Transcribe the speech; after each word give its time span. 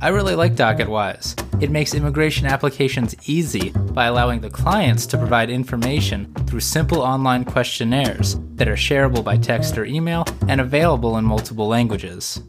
I 0.00 0.10
really 0.10 0.36
like 0.36 0.54
DocketWise. 0.54 1.60
It 1.60 1.72
makes 1.72 1.92
immigration 1.92 2.46
applications 2.46 3.16
easy 3.28 3.70
by 3.70 4.04
allowing 4.04 4.40
the 4.40 4.48
clients 4.48 5.06
to 5.06 5.18
provide 5.18 5.50
information 5.50 6.32
through 6.46 6.60
simple 6.60 7.00
online 7.00 7.44
questionnaires 7.44 8.36
that 8.54 8.68
are 8.68 8.76
shareable 8.76 9.24
by 9.24 9.38
text 9.38 9.76
or 9.76 9.84
email 9.84 10.24
and 10.46 10.60
available 10.60 11.18
in 11.18 11.24
multiple 11.24 11.66
languages. 11.66 12.40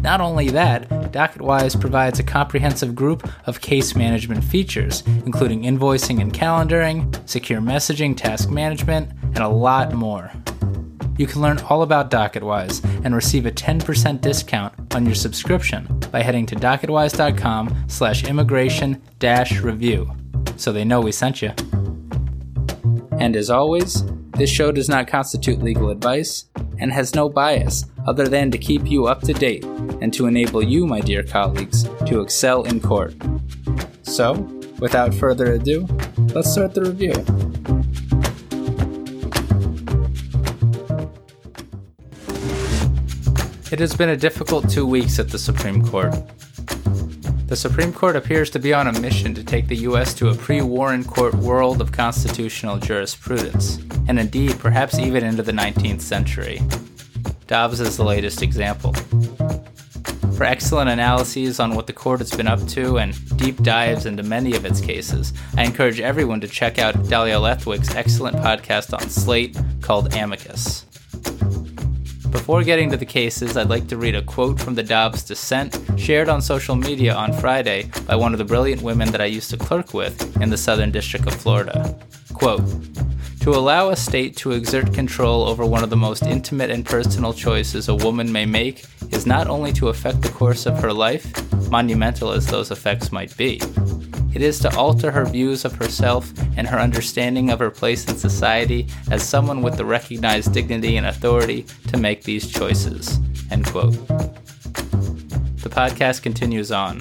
Not 0.00 0.20
only 0.20 0.48
that, 0.50 0.88
DocketWise 1.10 1.80
provides 1.80 2.20
a 2.20 2.22
comprehensive 2.22 2.94
group 2.94 3.28
of 3.48 3.60
case 3.60 3.96
management 3.96 4.44
features, 4.44 5.02
including 5.24 5.62
invoicing 5.62 6.20
and 6.20 6.32
calendaring, 6.32 7.28
secure 7.28 7.60
messaging, 7.60 8.16
task 8.16 8.48
management, 8.48 9.10
and 9.22 9.38
a 9.38 9.48
lot 9.48 9.92
more. 9.92 10.30
You 11.18 11.26
can 11.26 11.42
learn 11.42 11.58
all 11.68 11.82
about 11.82 12.12
DocketWise 12.12 13.04
and 13.04 13.12
receive 13.12 13.44
a 13.44 13.50
10% 13.50 14.20
discount 14.20 14.94
on 14.94 15.04
your 15.04 15.16
subscription 15.16 15.95
by 16.10 16.22
heading 16.22 16.46
to 16.46 16.56
docketwise.com 16.56 17.84
slash 17.88 18.24
immigration 18.24 19.02
dash 19.18 19.60
review 19.60 20.10
so 20.56 20.72
they 20.72 20.84
know 20.84 21.00
we 21.00 21.12
sent 21.12 21.42
you. 21.42 21.52
And 23.18 23.36
as 23.36 23.50
always, 23.50 24.04
this 24.32 24.50
show 24.50 24.70
does 24.72 24.88
not 24.88 25.08
constitute 25.08 25.62
legal 25.62 25.90
advice 25.90 26.44
and 26.78 26.92
has 26.92 27.14
no 27.14 27.28
bias 27.28 27.86
other 28.06 28.28
than 28.28 28.50
to 28.50 28.58
keep 28.58 28.86
you 28.86 29.06
up 29.06 29.22
to 29.22 29.32
date 29.32 29.64
and 30.00 30.12
to 30.12 30.26
enable 30.26 30.62
you, 30.62 30.86
my 30.86 31.00
dear 31.00 31.22
colleagues, 31.22 31.84
to 32.06 32.20
excel 32.20 32.62
in 32.64 32.80
court. 32.80 33.14
So, 34.02 34.34
without 34.78 35.14
further 35.14 35.52
ado, 35.52 35.86
let's 36.34 36.52
start 36.52 36.74
the 36.74 36.82
review. 36.82 37.85
It 43.76 43.80
has 43.80 43.94
been 43.94 44.08
a 44.08 44.16
difficult 44.16 44.70
two 44.70 44.86
weeks 44.86 45.18
at 45.18 45.28
the 45.28 45.38
Supreme 45.38 45.86
Court. 45.86 46.14
The 47.46 47.56
Supreme 47.56 47.92
Court 47.92 48.16
appears 48.16 48.48
to 48.52 48.58
be 48.58 48.72
on 48.72 48.86
a 48.86 49.00
mission 49.00 49.34
to 49.34 49.44
take 49.44 49.68
the 49.68 49.76
U.S. 49.88 50.14
to 50.14 50.30
a 50.30 50.34
pre 50.34 50.62
Warren 50.62 51.04
Court 51.04 51.34
world 51.34 51.82
of 51.82 51.92
constitutional 51.92 52.78
jurisprudence, 52.78 53.76
and 54.08 54.18
indeed, 54.18 54.58
perhaps 54.58 54.98
even 54.98 55.22
into 55.24 55.42
the 55.42 55.52
19th 55.52 56.00
century. 56.00 56.62
Dobbs 57.48 57.82
is 57.82 57.98
the 57.98 58.02
latest 58.02 58.40
example. 58.40 58.94
For 60.32 60.44
excellent 60.44 60.88
analyses 60.88 61.60
on 61.60 61.74
what 61.74 61.86
the 61.86 61.92
court 61.92 62.20
has 62.20 62.30
been 62.30 62.48
up 62.48 62.66
to 62.68 62.96
and 62.96 63.36
deep 63.36 63.62
dives 63.62 64.06
into 64.06 64.22
many 64.22 64.56
of 64.56 64.64
its 64.64 64.80
cases, 64.80 65.34
I 65.54 65.64
encourage 65.64 66.00
everyone 66.00 66.40
to 66.40 66.48
check 66.48 66.78
out 66.78 67.10
Dahlia 67.10 67.38
Lithwick's 67.38 67.94
excellent 67.94 68.38
podcast 68.38 68.94
on 68.94 69.10
Slate 69.10 69.54
called 69.82 70.14
Amicus. 70.14 70.85
Before 72.36 72.62
getting 72.62 72.90
to 72.90 72.98
the 72.98 73.06
cases, 73.06 73.56
I'd 73.56 73.70
like 73.70 73.88
to 73.88 73.96
read 73.96 74.14
a 74.14 74.20
quote 74.20 74.60
from 74.60 74.74
the 74.74 74.82
Dobbs 74.82 75.24
dissent 75.24 75.80
shared 75.96 76.28
on 76.28 76.42
social 76.42 76.76
media 76.76 77.14
on 77.14 77.32
Friday 77.32 77.90
by 78.06 78.14
one 78.14 78.32
of 78.32 78.38
the 78.38 78.44
brilliant 78.44 78.82
women 78.82 79.10
that 79.10 79.22
I 79.22 79.24
used 79.24 79.48
to 79.50 79.56
clerk 79.56 79.94
with 79.94 80.40
in 80.40 80.50
the 80.50 80.56
Southern 80.56 80.92
District 80.92 81.26
of 81.26 81.34
Florida. 81.34 81.98
Quote, 82.34 82.62
to 83.40 83.50
allow 83.50 83.88
a 83.88 83.96
state 83.96 84.36
to 84.36 84.52
exert 84.52 84.92
control 84.92 85.44
over 85.44 85.64
one 85.64 85.82
of 85.82 85.88
the 85.88 85.96
most 85.96 86.24
intimate 86.24 86.70
and 86.70 86.84
personal 86.84 87.32
choices 87.32 87.88
a 87.88 87.94
woman 87.94 88.30
may 88.30 88.44
make 88.44 88.84
is 89.10 89.26
not 89.26 89.48
only 89.48 89.72
to 89.72 89.88
affect 89.88 90.20
the 90.20 90.28
course 90.28 90.66
of 90.66 90.78
her 90.78 90.92
life, 90.92 91.26
monumental 91.70 92.32
as 92.32 92.46
those 92.46 92.70
effects 92.70 93.10
might 93.10 93.34
be, 93.38 93.60
it 94.36 94.42
is 94.42 94.58
to 94.58 94.76
alter 94.76 95.10
her 95.10 95.24
views 95.24 95.64
of 95.64 95.74
herself 95.76 96.30
and 96.58 96.66
her 96.66 96.78
understanding 96.78 97.48
of 97.48 97.58
her 97.58 97.70
place 97.70 98.06
in 98.06 98.14
society 98.14 98.86
as 99.10 99.26
someone 99.26 99.62
with 99.62 99.78
the 99.78 99.84
recognized 99.84 100.52
dignity 100.52 100.98
and 100.98 101.06
authority 101.06 101.64
to 101.88 101.96
make 101.96 102.22
these 102.22 102.46
choices. 102.46 103.18
End 103.50 103.64
quote. 103.64 103.94
The 105.62 105.70
podcast 105.70 106.20
continues 106.20 106.70
on. 106.70 107.00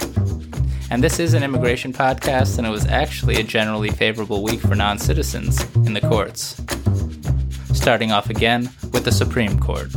And 0.89 1.03
this 1.03 1.19
is 1.19 1.33
an 1.33 1.43
immigration 1.43 1.91
podcast, 1.91 2.57
and 2.57 2.65
it 2.65 2.69
was 2.69 2.85
actually 2.85 3.35
a 3.35 3.43
generally 3.43 3.89
favorable 3.89 4.41
week 4.41 4.61
for 4.61 4.75
non 4.75 4.97
citizens 4.97 5.61
in 5.75 5.91
the 5.91 5.99
courts. 5.99 6.63
Starting 7.73 8.13
off 8.13 8.29
again 8.29 8.69
with 8.93 9.03
the 9.03 9.11
Supreme 9.11 9.59
Court. 9.59 9.91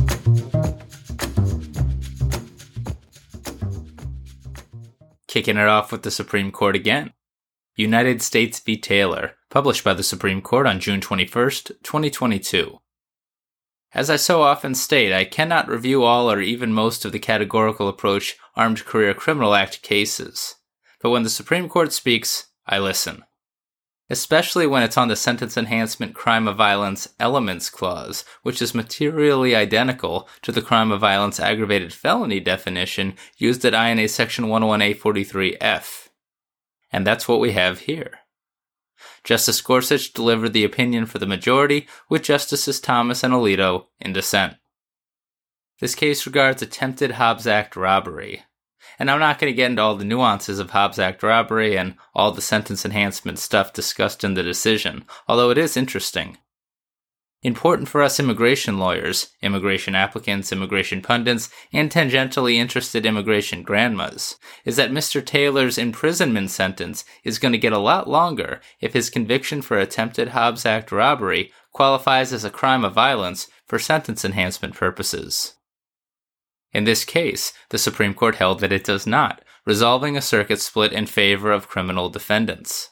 Kicking 5.29 5.55
it 5.55 5.67
off 5.67 5.93
with 5.93 6.01
the 6.01 6.11
Supreme 6.11 6.51
Court 6.51 6.75
again. 6.75 7.13
United 7.75 8.21
States 8.21 8.59
v. 8.59 8.77
Taylor, 8.77 9.35
published 9.49 9.83
by 9.83 9.93
the 9.93 10.03
Supreme 10.03 10.41
Court 10.41 10.67
on 10.67 10.79
June 10.79 11.01
21, 11.01 11.49
2022. 11.83 12.79
As 13.91 14.09
I 14.09 14.17
so 14.17 14.43
often 14.43 14.75
state, 14.75 15.11
I 15.11 15.25
cannot 15.25 15.67
review 15.67 16.03
all 16.03 16.31
or 16.31 16.41
even 16.41 16.73
most 16.73 17.05
of 17.05 17.11
the 17.11 17.19
categorical 17.19 17.87
approach 17.87 18.37
Armed 18.55 18.85
Career 18.85 19.15
Criminal 19.15 19.55
Act 19.55 19.81
cases. 19.81 20.55
But 21.01 21.09
when 21.09 21.23
the 21.23 21.29
Supreme 21.29 21.67
Court 21.67 21.91
speaks, 21.91 22.47
I 22.67 22.77
listen. 22.77 23.23
Especially 24.11 24.67
when 24.67 24.83
it's 24.83 24.97
on 24.97 25.07
the 25.07 25.15
Sentence 25.15 25.57
Enhancement 25.57 26.13
Crime 26.13 26.47
of 26.47 26.57
Violence 26.57 27.07
Elements 27.19 27.69
Clause, 27.69 28.25
which 28.43 28.61
is 28.61 28.75
materially 28.75 29.55
identical 29.55 30.27
to 30.43 30.51
the 30.51 30.61
crime 30.61 30.91
of 30.91 30.99
violence 30.99 31.39
aggravated 31.39 31.93
felony 31.93 32.39
definition 32.39 33.15
used 33.37 33.65
at 33.65 33.73
INA 33.73 34.07
Section 34.07 34.45
101A43F. 34.45 36.08
And 36.91 37.05
that's 37.05 37.27
what 37.27 37.39
we 37.39 37.51
have 37.51 37.81
here. 37.81 38.19
Justice 39.23 39.61
Gorsuch 39.61 40.13
delivered 40.13 40.53
the 40.53 40.63
opinion 40.63 41.05
for 41.05 41.19
the 41.19 41.27
majority, 41.27 41.87
with 42.09 42.23
Justices 42.23 42.79
Thomas 42.79 43.23
and 43.23 43.33
Alito 43.33 43.85
in 43.99 44.13
dissent. 44.13 44.55
This 45.79 45.95
case 45.95 46.25
regards 46.25 46.61
attempted 46.61 47.11
Hobbs 47.11 47.47
Act 47.47 47.75
robbery. 47.75 48.43
And 48.97 49.09
I'm 49.09 49.19
not 49.19 49.39
going 49.39 49.51
to 49.51 49.55
get 49.55 49.69
into 49.69 49.81
all 49.81 49.95
the 49.95 50.03
nuances 50.03 50.59
of 50.59 50.71
Hobbs 50.71 50.99
Act 50.99 51.23
robbery 51.23 51.77
and 51.77 51.95
all 52.13 52.31
the 52.31 52.41
sentence 52.41 52.83
enhancement 52.83 53.39
stuff 53.39 53.71
discussed 53.71 54.23
in 54.23 54.33
the 54.33 54.43
decision, 54.43 55.05
although 55.27 55.51
it 55.51 55.57
is 55.57 55.77
interesting. 55.77 56.37
Important 57.41 57.87
for 57.87 58.01
us 58.01 58.19
immigration 58.19 58.79
lawyers, 58.79 59.29
immigration 59.41 59.95
applicants, 59.95 60.51
immigration 60.51 61.01
pundits, 61.01 61.49
and 61.71 61.89
tangentially 61.89 62.55
interested 62.55 63.05
immigration 63.05 63.63
grandmas 63.63 64.35
is 64.65 64.75
that 64.75 64.91
Mr. 64.91 65.25
Taylor's 65.25 65.77
imprisonment 65.77 66.51
sentence 66.51 67.05
is 67.23 67.39
going 67.39 67.53
to 67.53 67.57
get 67.57 67.71
a 67.71 67.77
lot 67.77 68.09
longer 68.09 68.59
if 68.81 68.91
his 68.91 69.09
conviction 69.09 69.61
for 69.61 69.77
attempted 69.77 70.29
Hobbs 70.29 70.65
Act 70.65 70.91
robbery 70.91 71.53
qualifies 71.71 72.33
as 72.33 72.43
a 72.43 72.49
crime 72.49 72.83
of 72.83 72.93
violence 72.93 73.47
for 73.65 73.79
sentence 73.79 74.25
enhancement 74.25 74.75
purposes. 74.75 75.53
In 76.73 76.83
this 76.83 77.05
case, 77.05 77.53
the 77.69 77.77
Supreme 77.77 78.13
Court 78.13 78.35
held 78.35 78.59
that 78.59 78.73
it 78.73 78.83
does 78.83 79.07
not, 79.07 79.41
resolving 79.65 80.17
a 80.17 80.21
circuit 80.21 80.59
split 80.59 80.91
in 80.91 81.05
favor 81.05 81.53
of 81.53 81.69
criminal 81.69 82.09
defendants. 82.09 82.89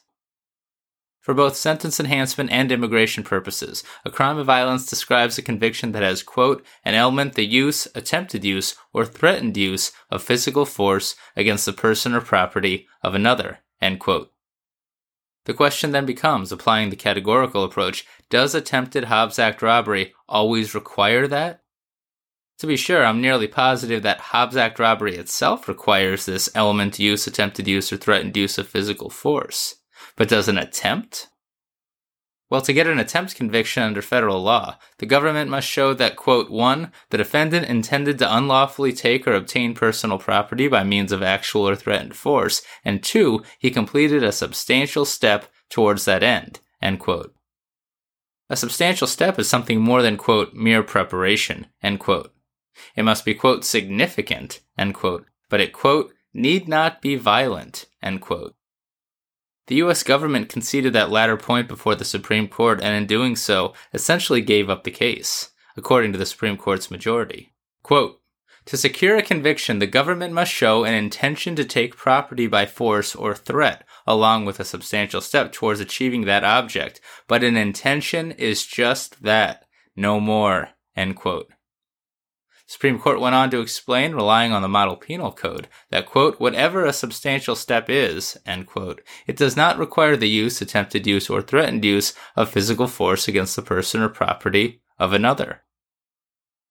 For 1.27 1.33
both 1.33 1.57
sentence 1.57 1.99
enhancement 1.99 2.51
and 2.53 2.71
immigration 2.71 3.21
purposes, 3.21 3.83
a 4.05 4.09
crime 4.09 4.37
of 4.37 4.45
violence 4.45 4.85
describes 4.85 5.37
a 5.37 5.41
conviction 5.41 5.91
that 5.91 6.01
has, 6.01 6.23
quote, 6.23 6.65
an 6.85 6.93
element 6.93 7.33
the 7.33 7.45
use, 7.45 7.85
attempted 7.93 8.45
use, 8.45 8.75
or 8.93 9.03
threatened 9.03 9.57
use 9.57 9.91
of 10.09 10.23
physical 10.23 10.63
force 10.63 11.17
against 11.35 11.65
the 11.65 11.73
person 11.73 12.13
or 12.13 12.21
property 12.21 12.87
of 13.03 13.13
another, 13.13 13.59
end 13.81 13.99
quote. 13.99 14.31
The 15.43 15.53
question 15.53 15.91
then 15.91 16.05
becomes, 16.05 16.53
applying 16.53 16.91
the 16.91 16.95
categorical 16.95 17.65
approach, 17.65 18.05
does 18.29 18.55
attempted 18.55 19.03
Hobbs 19.03 19.37
Act 19.37 19.61
robbery 19.61 20.13
always 20.29 20.73
require 20.73 21.27
that? 21.27 21.61
To 22.59 22.67
be 22.67 22.77
sure, 22.77 23.05
I'm 23.05 23.19
nearly 23.19 23.49
positive 23.49 24.01
that 24.03 24.21
Hobbs 24.31 24.55
Act 24.55 24.79
robbery 24.79 25.17
itself 25.17 25.67
requires 25.67 26.25
this 26.25 26.49
element 26.55 26.99
use, 26.99 27.27
attempted 27.27 27.67
use, 27.67 27.91
or 27.91 27.97
threatened 27.97 28.37
use 28.37 28.57
of 28.57 28.69
physical 28.69 29.09
force. 29.09 29.75
But 30.17 30.27
does 30.27 30.49
an 30.49 30.57
attempt? 30.57 31.29
Well, 32.49 32.61
to 32.61 32.73
get 32.73 32.87
an 32.87 32.99
attempt 32.99 33.35
conviction 33.35 33.83
under 33.83 34.01
federal 34.01 34.41
law, 34.41 34.77
the 34.99 35.05
government 35.05 35.49
must 35.49 35.67
show 35.67 35.93
that, 35.93 36.15
quote, 36.15 36.49
1. 36.49 36.91
The 37.09 37.17
defendant 37.17 37.67
intended 37.67 38.17
to 38.19 38.37
unlawfully 38.37 38.93
take 38.93 39.27
or 39.27 39.33
obtain 39.33 39.73
personal 39.73 40.17
property 40.17 40.67
by 40.67 40.83
means 40.83 41.11
of 41.11 41.21
actual 41.21 41.67
or 41.67 41.75
threatened 41.75 42.15
force, 42.15 42.61
and 42.85 43.03
2. 43.03 43.43
He 43.59 43.69
completed 43.69 44.23
a 44.23 44.31
substantial 44.31 45.05
step 45.05 45.51
towards 45.69 46.05
that 46.05 46.23
end, 46.23 46.61
end 46.81 46.99
quote. 46.99 47.33
A 48.49 48.55
substantial 48.55 49.07
step 49.07 49.37
is 49.37 49.49
something 49.49 49.81
more 49.81 50.01
than, 50.01 50.15
quote, 50.15 50.53
mere 50.53 50.83
preparation, 50.83 51.67
end 51.83 51.99
quote. 51.99 52.33
It 52.95 53.03
must 53.03 53.25
be, 53.25 53.33
quote, 53.33 53.65
significant, 53.65 54.61
end 54.77 54.93
quote, 54.93 55.25
but 55.49 55.59
it, 55.59 55.73
quote, 55.73 56.13
need 56.33 56.69
not 56.69 57.01
be 57.01 57.17
violent, 57.17 57.87
end 58.01 58.21
quote. 58.21 58.55
The 59.67 59.75
US 59.75 60.03
government 60.03 60.49
conceded 60.49 60.93
that 60.93 61.11
latter 61.11 61.37
point 61.37 61.67
before 61.67 61.95
the 61.95 62.05
Supreme 62.05 62.47
Court 62.47 62.81
and 62.81 62.95
in 62.95 63.05
doing 63.05 63.35
so 63.35 63.73
essentially 63.93 64.41
gave 64.41 64.69
up 64.69 64.83
the 64.83 64.91
case, 64.91 65.51
according 65.75 66.13
to 66.13 66.17
the 66.17 66.25
Supreme 66.25 66.57
Court's 66.57 66.89
majority. 66.89 67.53
Quote, 67.83 68.21
to 68.67 68.75
secure 68.75 69.15
a 69.15 69.21
conviction, 69.21 69.79
the 69.79 69.87
government 69.87 70.33
must 70.33 70.51
show 70.51 70.83
an 70.83 70.93
intention 70.93 71.55
to 71.55 71.63
take 71.63 71.95
property 71.95 72.47
by 72.47 72.65
force 72.65 73.15
or 73.15 73.33
threat, 73.33 73.85
along 74.05 74.43
with 74.43 74.59
a 74.59 74.65
substantial 74.65 75.21
step 75.21 75.53
towards 75.53 75.79
achieving 75.79 76.25
that 76.25 76.43
object. 76.43 76.99
But 77.29 77.45
an 77.45 77.55
intention 77.55 78.33
is 78.33 78.65
just 78.65 79.23
that, 79.23 79.63
no 79.95 80.19
more. 80.19 80.71
End 80.97 81.15
quote. 81.15 81.49
Supreme 82.69 82.99
Court 82.99 83.21
went 83.21 83.33
on 83.33 83.49
to 83.51 83.61
explain, 83.61 84.13
relying 84.13 84.51
on 84.51 84.61
the 84.61 84.67
model 84.67 84.97
penal 84.97 85.31
code, 85.31 85.69
that, 85.89 86.05
quote, 86.05 86.37
whatever 86.37 86.85
a 86.85 86.91
substantial 86.91 87.55
step 87.55 87.89
is, 87.89 88.37
end 88.45 88.67
quote, 88.67 89.01
it 89.25 89.37
does 89.37 89.55
not 89.55 89.79
require 89.79 90.17
the 90.17 90.27
use, 90.27 90.61
attempted 90.61 91.07
use, 91.07 91.29
or 91.29 91.41
threatened 91.41 91.85
use 91.85 92.13
of 92.35 92.49
physical 92.49 92.87
force 92.87 93.25
against 93.25 93.55
the 93.55 93.61
person 93.61 94.01
or 94.01 94.09
property 94.09 94.81
of 94.99 95.13
another. 95.13 95.61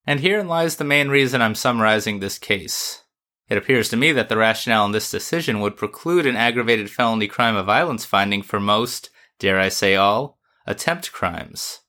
And 0.07 0.21
herein 0.21 0.49
lies 0.49 0.77
the 0.77 0.85
main 0.85 1.09
reason 1.09 1.41
I'm 1.41 1.55
summarizing 1.55 2.21
this 2.21 2.39
case. 2.39 3.03
It 3.49 3.57
appears 3.57 3.89
to 3.89 3.97
me 3.97 4.13
that 4.13 4.29
the 4.29 4.37
rationale 4.37 4.85
in 4.85 4.93
this 4.93 5.11
decision 5.11 5.61
would 5.61 5.79
preclude 5.79 6.27
an 6.27 6.37
aggravated 6.37 6.91
felony 6.91 7.27
crime 7.27 7.57
of 7.57 7.65
violence 7.65 8.05
finding 8.05 8.43
for 8.43 8.61
most, 8.61 9.09
dare 9.39 9.59
I 9.59 9.71
say 9.71 9.97
all, 9.97 10.39
attempt 10.67 11.11
crimes 11.11 11.81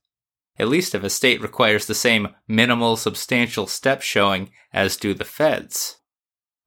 at 0.59 0.67
least 0.67 0.95
if 0.95 1.03
a 1.03 1.09
state 1.09 1.41
requires 1.41 1.85
the 1.85 1.95
same 1.95 2.29
minimal 2.47 2.97
substantial 2.97 3.67
step 3.67 4.01
showing 4.01 4.51
as 4.73 4.97
do 4.97 5.13
the 5.13 5.25
feds. 5.25 5.97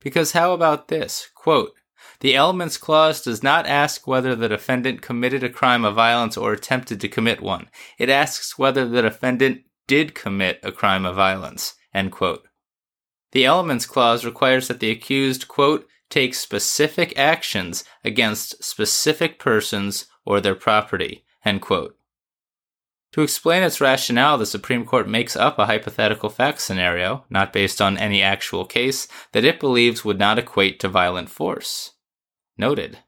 Because 0.00 0.32
how 0.32 0.52
about 0.52 0.88
this? 0.88 1.28
Quote, 1.34 1.72
the 2.20 2.34
Elements 2.34 2.76
Clause 2.76 3.22
does 3.22 3.42
not 3.42 3.66
ask 3.66 4.06
whether 4.06 4.34
the 4.34 4.48
defendant 4.48 5.00
committed 5.00 5.42
a 5.42 5.48
crime 5.48 5.84
of 5.84 5.94
violence 5.94 6.36
or 6.36 6.52
attempted 6.52 7.00
to 7.00 7.08
commit 7.08 7.40
one. 7.40 7.68
It 7.98 8.10
asks 8.10 8.58
whether 8.58 8.86
the 8.86 9.02
defendant 9.02 9.62
did 9.86 10.14
commit 10.14 10.60
a 10.62 10.72
crime 10.72 11.06
of 11.06 11.16
violence. 11.16 11.74
End 11.94 12.12
quote. 12.12 12.46
The 13.32 13.44
Elements 13.44 13.86
Clause 13.86 14.24
requires 14.24 14.68
that 14.68 14.80
the 14.80 14.90
accused, 14.90 15.48
quote, 15.48 15.86
take 16.10 16.34
specific 16.34 17.16
actions 17.16 17.84
against 18.04 18.62
specific 18.62 19.38
persons 19.38 20.06
or 20.24 20.40
their 20.40 20.54
property, 20.54 21.24
end 21.44 21.62
quote. 21.62 21.96
To 23.12 23.22
explain 23.22 23.64
its 23.64 23.80
rationale, 23.80 24.38
the 24.38 24.46
Supreme 24.46 24.84
Court 24.84 25.08
makes 25.08 25.34
up 25.34 25.58
a 25.58 25.66
hypothetical 25.66 26.30
fact 26.30 26.60
scenario, 26.60 27.24
not 27.28 27.52
based 27.52 27.82
on 27.82 27.98
any 27.98 28.22
actual 28.22 28.64
case, 28.64 29.08
that 29.32 29.44
it 29.44 29.58
believes 29.58 30.04
would 30.04 30.18
not 30.18 30.38
equate 30.38 30.78
to 30.80 30.88
violent 30.88 31.28
force. 31.28 31.92
Noted. 32.56 32.98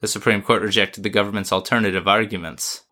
The 0.00 0.08
Supreme 0.08 0.42
Court 0.42 0.62
rejected 0.62 1.02
the 1.02 1.10
government's 1.10 1.52
alternative 1.52 2.08
arguments. 2.08 2.84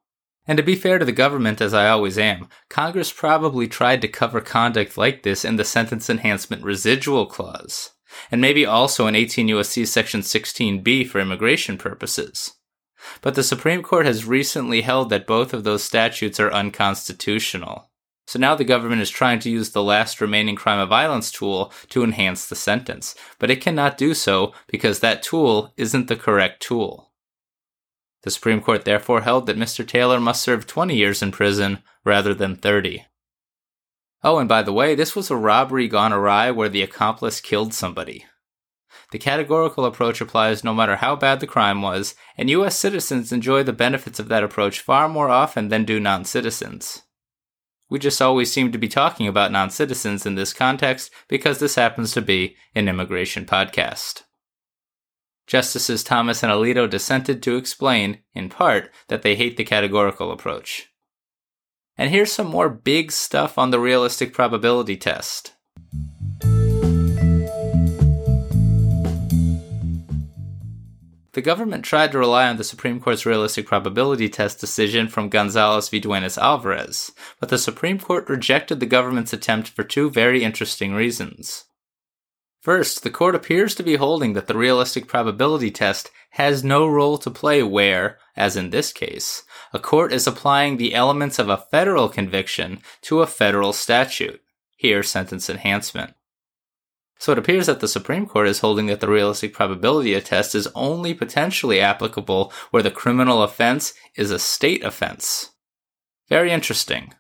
And 0.47 0.57
to 0.59 0.63
be 0.63 0.77
fair 0.77 0.99
to 0.99 1.05
the 1.05 1.13
government, 1.13 1.61
as 1.61 1.73
I 1.73 1.89
always 1.89 2.19
am, 2.19 2.49
Congress 2.69 3.13
probably 3.13 3.67
tried 3.67 4.03
to 4.03 4.09
cover 4.09 4.41
conduct 4.41 4.99
like 4.99 5.23
this 5.23 5.45
in 5.45 5.57
the 5.57 5.65
Sentence 5.65 6.11
Enhancement 6.11 6.63
Residual 6.63 7.27
Clause, 7.27 7.93
and 8.31 8.41
maybe 8.41 8.67
also 8.67 9.07
in 9.07 9.15
18 9.15 9.49
U.S.C. 9.49 9.87
Section 9.87 10.21
16b 10.21 11.09
for 11.09 11.21
immigration 11.21 11.79
purposes. 11.79 12.53
But 13.23 13.35
the 13.35 13.43
Supreme 13.43 13.83
Court 13.83 14.07
has 14.07 14.25
recently 14.25 14.83
held 14.83 15.11
that 15.11 15.27
both 15.27 15.53
of 15.53 15.65
those 15.65 15.83
statutes 15.83 16.39
are 16.41 16.53
unconstitutional. 16.53 17.91
So 18.27 18.39
now 18.39 18.55
the 18.55 18.65
government 18.65 19.03
is 19.03 19.11
trying 19.11 19.41
to 19.41 19.51
use 19.51 19.71
the 19.71 19.83
last 19.83 20.21
remaining 20.21 20.55
crime 20.55 20.79
of 20.79 20.89
violence 20.89 21.33
tool 21.33 21.73
to 21.89 22.05
enhance 22.05 22.47
the 22.47 22.55
sentence, 22.55 23.17
but 23.41 23.51
it 23.51 23.61
cannot 23.61 23.99
do 23.99 24.15
so 24.15 24.53
because 24.69 25.01
that 25.01 25.23
tool 25.23 25.75
isn't 25.77 26.07
the 26.07 26.15
correct 26.15 26.63
tool. 26.63 27.11
The 28.23 28.31
Supreme 28.31 28.61
Court 28.61 28.85
therefore 28.85 29.23
held 29.23 29.47
that 29.47 29.57
Mr. 29.57 29.87
Taylor 29.87 30.21
must 30.21 30.43
serve 30.43 30.67
20 30.67 30.95
years 30.95 31.23
in 31.23 31.33
prison 31.33 31.83
rather 32.05 32.33
than 32.33 32.55
30. 32.55 33.05
Oh, 34.23 34.39
and 34.39 34.49
by 34.49 34.63
the 34.63 34.73
way, 34.73 34.95
this 34.95 35.17
was 35.17 35.31
a 35.31 35.37
robbery 35.37 35.89
gone 35.89 36.13
awry 36.13 36.51
where 36.51 36.69
the 36.69 36.83
accomplice 36.83 37.41
killed 37.41 37.73
somebody. 37.73 38.27
The 39.13 39.19
categorical 39.19 39.85
approach 39.85 40.21
applies 40.21 40.63
no 40.63 40.73
matter 40.73 40.97
how 40.97 41.17
bad 41.17 41.41
the 41.41 41.47
crime 41.47 41.83
was, 41.83 42.15
and 42.37 42.49
US 42.51 42.77
citizens 42.77 43.33
enjoy 43.33 43.63
the 43.63 43.73
benefits 43.73 44.21
of 44.21 44.29
that 44.29 44.45
approach 44.45 44.81
far 44.81 45.09
more 45.09 45.29
often 45.29 45.69
than 45.69 45.85
do 45.85 45.99
non 45.99 46.25
citizens. 46.25 47.03
We 47.89 47.99
just 47.99 48.23
always 48.23 48.53
seem 48.53 48.71
to 48.71 48.79
be 48.79 48.87
talking 48.87 49.27
about 49.27 49.51
non 49.51 49.71
citizens 49.71 50.25
in 50.25 50.37
this 50.37 50.53
context 50.53 51.11
because 51.29 51.59
this 51.59 51.75
happens 51.75 52.13
to 52.13 52.23
be 52.23 52.57
an 52.75 52.89
immigration 52.89 53.47
podcast. 53.47 54.23
Justices 55.49 56.05
Thomas 56.05 56.45
and 56.45 56.53
Alito 56.53 56.89
dissented 56.89 57.43
to 57.43 57.57
explain, 57.57 58.21
in 58.33 58.49
part, 58.49 58.93
that 59.09 59.23
they 59.23 59.35
hate 59.35 59.57
the 59.57 59.65
categorical 59.65 60.31
approach. 60.31 60.87
And 61.99 62.11
here's 62.11 62.33
some 62.33 62.47
more 62.47 62.69
big 62.69 63.11
stuff 63.11 63.59
on 63.59 63.73
the 63.73 63.81
realistic 63.81 64.33
probability 64.33 64.97
test. 64.97 65.57
The 71.33 71.43
government 71.43 71.85
tried 71.85 72.11
to 72.13 72.19
rely 72.19 72.49
on 72.49 72.57
the 72.57 72.65
Supreme 72.65 72.99
Court's 73.01 73.25
realistic 73.25 73.67
probability 73.67 74.29
test 74.29 74.59
decision 74.61 75.07
from 75.07 75.29
Gonzalez 75.29 75.89
v. 75.89 76.01
Duenas 76.01 76.37
Alvarez, 76.37 77.13
but 77.39 77.51
the 77.51 77.59
Supreme 77.59 78.01
Court 78.01 78.29
rejected 78.29 78.81
the 78.81 78.87
government's 78.87 79.33
attempt 79.33 79.69
for 79.69 79.85
two 79.85 80.11
very 80.11 80.43
interesting 80.43 80.93
reasons. 80.93 81.67
First, 82.61 83.05
the 83.05 83.11
court 83.11 83.37
appears 83.37 83.75
to 83.77 83.85
be 83.85 83.95
holding 83.95 84.33
that 84.35 84.49
the 84.49 84.59
realistic 84.59 85.07
probability 85.07 85.71
test 85.71 86.11
has 86.31 86.65
no 86.65 86.87
role 86.87 87.17
to 87.19 87.31
play 87.31 87.63
where, 87.63 88.19
as 88.37 88.57
in 88.57 88.71
this 88.71 88.93
case, 88.93 89.45
a 89.73 89.79
court 89.79 90.13
is 90.13 90.27
applying 90.27 90.77
the 90.77 90.95
elements 90.95 91.39
of 91.39 91.49
a 91.49 91.65
federal 91.71 92.09
conviction 92.09 92.81
to 93.03 93.23
a 93.23 93.27
federal 93.27 93.73
statute, 93.73 94.43
here 94.77 95.03
sentence 95.03 95.49
enhancement. 95.49 96.15
So 97.21 97.33
it 97.33 97.39
appears 97.39 97.67
that 97.67 97.81
the 97.81 97.87
Supreme 97.87 98.25
Court 98.25 98.49
is 98.49 98.61
holding 98.61 98.87
that 98.87 99.01
the 99.01 99.09
realistic 99.09 99.53
probability 99.53 100.19
test 100.23 100.55
is 100.55 100.69
only 100.75 101.13
potentially 101.13 101.79
applicable 101.79 102.51
where 102.71 102.83
the 102.83 102.91
criminal 102.91 103.43
offense 103.43 103.93
is 104.17 104.31
a 104.31 104.39
state 104.39 104.83
offense. 104.83 105.51
Very 106.31 106.51
interesting. 106.51 107.13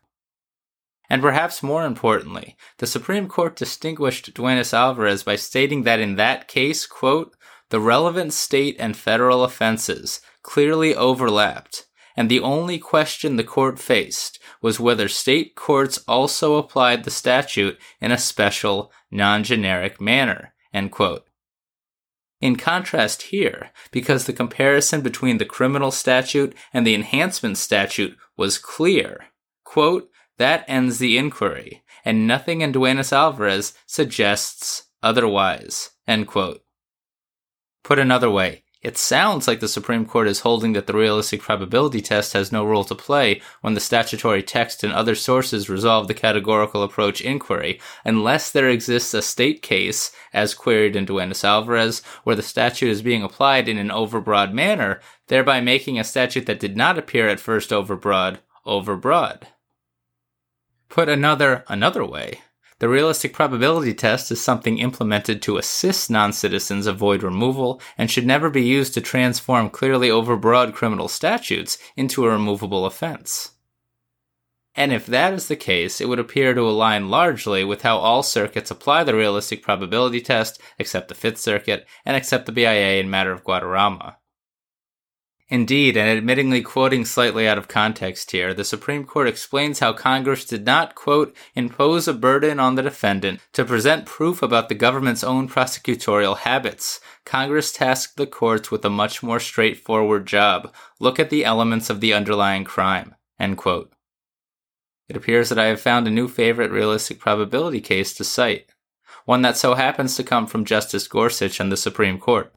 And 1.10 1.20
perhaps 1.20 1.62
more 1.62 1.84
importantly, 1.84 2.56
the 2.78 2.86
Supreme 2.86 3.28
Court 3.28 3.56
distinguished 3.56 4.32
Duenas 4.32 4.72
Alvarez 4.72 5.22
by 5.22 5.36
stating 5.36 5.82
that 5.82 6.00
in 6.00 6.16
that 6.16 6.48
case, 6.48 6.86
quote, 6.86 7.36
the 7.68 7.80
relevant 7.80 8.32
state 8.32 8.76
and 8.78 8.96
federal 8.96 9.44
offenses 9.44 10.22
clearly 10.42 10.94
overlapped, 10.94 11.84
and 12.16 12.30
the 12.30 12.40
only 12.40 12.78
question 12.78 13.36
the 13.36 13.44
court 13.44 13.78
faced 13.78 14.39
was 14.62 14.80
whether 14.80 15.08
state 15.08 15.54
courts 15.54 15.98
also 16.06 16.56
applied 16.56 17.04
the 17.04 17.10
statute 17.10 17.78
in 18.00 18.12
a 18.12 18.18
special, 18.18 18.92
non-generic 19.10 20.00
manner, 20.00 20.52
In 22.40 22.56
contrast 22.56 23.22
here, 23.22 23.70
because 23.90 24.24
the 24.24 24.32
comparison 24.32 25.02
between 25.02 25.38
the 25.38 25.44
criminal 25.44 25.90
statute 25.90 26.54
and 26.72 26.86
the 26.86 26.94
enhancement 26.94 27.58
statute 27.58 28.16
was 28.36 28.58
clear, 28.58 29.26
quote, 29.64 30.10
that 30.38 30.64
ends 30.66 30.98
the 30.98 31.18
inquiry, 31.18 31.82
and 32.02 32.26
nothing 32.26 32.62
in 32.62 32.72
Duenas 32.72 33.12
Alvarez 33.12 33.74
suggests 33.86 34.84
otherwise. 35.02 35.90
Put 37.82 37.98
another 37.98 38.30
way, 38.30 38.64
it 38.82 38.96
sounds 38.96 39.46
like 39.46 39.60
the 39.60 39.68
Supreme 39.68 40.06
Court 40.06 40.26
is 40.26 40.40
holding 40.40 40.72
that 40.72 40.86
the 40.86 40.94
realistic 40.94 41.42
probability 41.42 42.00
test 42.00 42.32
has 42.32 42.50
no 42.50 42.64
role 42.64 42.84
to 42.84 42.94
play 42.94 43.42
when 43.60 43.74
the 43.74 43.80
statutory 43.80 44.42
text 44.42 44.82
and 44.82 44.92
other 44.92 45.14
sources 45.14 45.68
resolve 45.68 46.08
the 46.08 46.14
categorical 46.14 46.82
approach 46.82 47.20
inquiry, 47.20 47.78
unless 48.06 48.50
there 48.50 48.70
exists 48.70 49.12
a 49.12 49.20
state 49.20 49.60
case, 49.60 50.12
as 50.32 50.54
queried 50.54 50.96
in 50.96 51.04
Duenas 51.04 51.44
Alvarez, 51.44 52.00
where 52.24 52.36
the 52.36 52.42
statute 52.42 52.88
is 52.88 53.02
being 53.02 53.22
applied 53.22 53.68
in 53.68 53.76
an 53.76 53.88
overbroad 53.88 54.52
manner, 54.54 55.00
thereby 55.26 55.60
making 55.60 55.98
a 55.98 56.04
statute 56.04 56.46
that 56.46 56.60
did 56.60 56.74
not 56.74 56.96
appear 56.96 57.28
at 57.28 57.38
first 57.38 57.70
overbroad, 57.70 58.38
overbroad. 58.66 59.42
Put 60.88 61.10
another, 61.10 61.64
another 61.68 62.04
way, 62.04 62.40
The 62.80 62.88
realistic 62.88 63.34
probability 63.34 63.92
test 63.92 64.32
is 64.32 64.42
something 64.42 64.78
implemented 64.78 65.42
to 65.42 65.58
assist 65.58 66.10
non 66.10 66.32
citizens 66.32 66.86
avoid 66.86 67.22
removal 67.22 67.80
and 67.98 68.10
should 68.10 68.26
never 68.26 68.48
be 68.48 68.62
used 68.62 68.94
to 68.94 69.02
transform 69.02 69.68
clearly 69.68 70.08
overbroad 70.08 70.72
criminal 70.72 71.06
statutes 71.06 71.76
into 71.94 72.24
a 72.24 72.30
removable 72.30 72.86
offense. 72.86 73.52
And 74.74 74.94
if 74.94 75.04
that 75.06 75.34
is 75.34 75.48
the 75.48 75.56
case, 75.56 76.00
it 76.00 76.08
would 76.08 76.18
appear 76.18 76.54
to 76.54 76.62
align 76.62 77.10
largely 77.10 77.64
with 77.64 77.82
how 77.82 77.98
all 77.98 78.22
circuits 78.22 78.70
apply 78.70 79.04
the 79.04 79.14
realistic 79.14 79.62
probability 79.62 80.22
test, 80.22 80.58
except 80.78 81.08
the 81.08 81.14
Fifth 81.14 81.38
Circuit, 81.38 81.86
and 82.06 82.16
except 82.16 82.46
the 82.46 82.52
BIA 82.52 82.98
in 82.98 83.10
matter 83.10 83.32
of 83.32 83.44
Guadarrama. 83.44 84.16
Indeed, 85.52 85.96
and 85.96 86.24
admittingly 86.24 86.64
quoting 86.64 87.04
slightly 87.04 87.48
out 87.48 87.58
of 87.58 87.66
context 87.66 88.30
here, 88.30 88.54
the 88.54 88.64
Supreme 88.64 89.04
Court 89.04 89.26
explains 89.26 89.80
how 89.80 89.92
Congress 89.92 90.44
did 90.44 90.64
not, 90.64 90.94
quote, 90.94 91.34
impose 91.56 92.06
a 92.06 92.14
burden 92.14 92.60
on 92.60 92.76
the 92.76 92.84
defendant 92.84 93.40
to 93.54 93.64
present 93.64 94.06
proof 94.06 94.42
about 94.42 94.68
the 94.68 94.76
government's 94.76 95.24
own 95.24 95.48
prosecutorial 95.48 96.38
habits. 96.38 97.00
Congress 97.24 97.72
tasked 97.72 98.16
the 98.16 98.28
courts 98.28 98.70
with 98.70 98.84
a 98.84 98.90
much 98.90 99.24
more 99.24 99.40
straightforward 99.40 100.24
job. 100.24 100.72
Look 101.00 101.18
at 101.18 101.30
the 101.30 101.44
elements 101.44 101.90
of 101.90 102.00
the 102.00 102.14
underlying 102.14 102.62
crime, 102.62 103.16
end 103.36 103.58
quote. 103.58 103.92
It 105.08 105.16
appears 105.16 105.48
that 105.48 105.58
I 105.58 105.66
have 105.66 105.80
found 105.80 106.06
a 106.06 106.12
new 106.12 106.28
favorite 106.28 106.70
realistic 106.70 107.18
probability 107.18 107.80
case 107.80 108.14
to 108.14 108.22
cite, 108.22 108.70
one 109.24 109.42
that 109.42 109.56
so 109.56 109.74
happens 109.74 110.14
to 110.14 110.22
come 110.22 110.46
from 110.46 110.64
Justice 110.64 111.08
Gorsuch 111.08 111.58
and 111.58 111.72
the 111.72 111.76
Supreme 111.76 112.20
Court. 112.20 112.54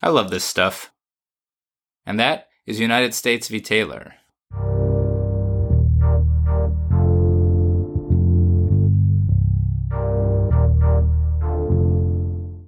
I 0.00 0.08
love 0.08 0.30
this 0.30 0.44
stuff. 0.44 0.90
And 2.06 2.20
that 2.20 2.48
is 2.66 2.78
United 2.80 3.14
States 3.14 3.48
v. 3.48 3.60
Taylor. 3.60 4.14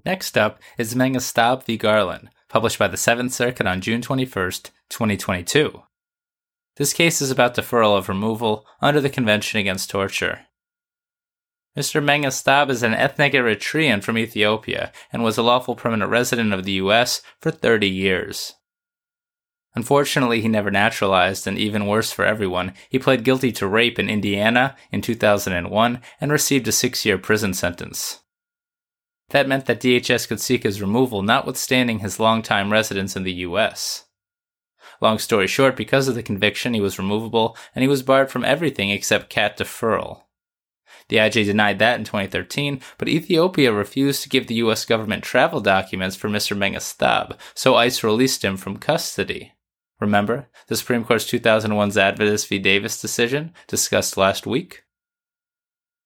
Next 0.04 0.38
up 0.38 0.59
is 0.78 0.95
Mengestab 0.95 1.64
v. 1.64 1.76
Garland, 1.76 2.30
published 2.49 2.78
by 2.78 2.88
the 2.88 2.97
Seventh 2.97 3.33
Circuit 3.33 3.66
on 3.66 3.80
June 3.80 4.00
21st, 4.00 4.71
2022. 4.88 5.83
This 6.76 6.92
case 6.92 7.21
is 7.21 7.30
about 7.30 7.54
deferral 7.54 7.97
of 7.97 8.09
removal 8.09 8.64
under 8.80 9.00
the 9.00 9.11
Convention 9.11 9.61
Against 9.61 9.90
Torture. 9.90 10.47
Mr. 11.76 12.02
Mengestab 12.02 12.71
is 12.71 12.83
an 12.83 12.95
ethnic 12.95 13.35
Eritrean 13.35 14.02
from 14.02 14.18
Ethiopia 14.18 14.92
and 15.12 15.23
was 15.23 15.38
a 15.38 15.42
lawful 15.42 15.76
permanent 15.76 16.11
resident 16.11 16.52
of 16.52 16.64
the 16.64 16.73
U.S. 16.73 17.21
for 17.40 17.50
30 17.50 17.88
years. 17.88 18.54
Unfortunately, 19.78 20.40
he 20.40 20.49
never 20.49 20.73
naturalized, 20.73 21.47
and 21.47 21.56
even 21.56 21.87
worse 21.87 22.11
for 22.11 22.25
everyone, 22.25 22.75
he 22.88 22.99
pled 22.99 23.23
guilty 23.23 23.52
to 23.52 23.68
rape 23.68 23.97
in 23.97 24.11
Indiana 24.11 24.75
in 24.90 25.00
2001 25.00 26.00
and 26.20 26.32
received 26.32 26.66
a 26.66 26.73
six 26.73 27.04
year 27.06 27.16
prison 27.16 27.54
sentence. 27.54 28.18
That 29.28 29.47
meant 29.47 29.66
that 29.66 29.78
DHS 29.78 30.26
could 30.26 30.40
seek 30.40 30.64
his 30.64 30.80
removal, 30.80 31.23
notwithstanding 31.23 32.00
his 32.00 32.18
longtime 32.18 32.73
residence 32.73 33.14
in 33.14 33.23
the 33.23 33.35
U.S. 33.47 34.06
Long 35.00 35.20
story 35.20 35.47
short, 35.47 35.76
because 35.76 36.08
of 36.08 36.16
the 36.16 36.25
conviction, 36.25 36.75
he 36.75 36.80
was 36.80 36.99
removable 36.99 37.56
and 37.73 37.82
he 37.85 37.88
was 37.88 38.02
barred 38.02 38.32
from 38.32 38.44
everything 38.44 38.90
except 38.90 39.30
CAT 39.30 39.58
deferral. 39.58 40.23
The 41.06 41.18
IJ 41.18 41.44
denied 41.44 41.78
that 41.78 42.00
in 42.00 42.04
2013, 42.04 42.80
but 42.99 43.06
Ethiopia 43.06 43.73
refused 43.73 44.25
to 44.25 44.28
give 44.28 44.49
the 44.49 44.56
US 44.56 44.85
government 44.85 45.23
travel 45.23 45.61
documents 45.61 46.16
for 46.16 46.28
Mr. 46.28 46.58
Mengestab, 46.58 47.38
so 47.54 47.76
ICE 47.76 48.02
released 48.02 48.44
him 48.44 48.56
from 48.56 48.78
custody. 48.78 49.52
Remember 50.00 50.49
the 50.69 50.76
Supreme 50.76 51.05
Court's 51.05 51.26
2001 51.26 51.90
Zadvydas 51.90 52.47
v. 52.47 52.59
Davis 52.59 53.00
decision 53.00 53.52
discussed 53.67 54.17
last 54.17 54.47
week? 54.47 54.85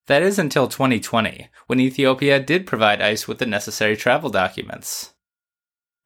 That 0.07 0.23
is 0.23 0.39
until 0.39 0.67
2020, 0.67 1.49
when 1.67 1.79
Ethiopia 1.79 2.41
did 2.41 2.67
provide 2.67 3.01
ICE 3.01 3.29
with 3.29 3.39
the 3.39 3.47
necessary 3.47 3.97
travel 3.97 4.31
documents. 4.31 5.13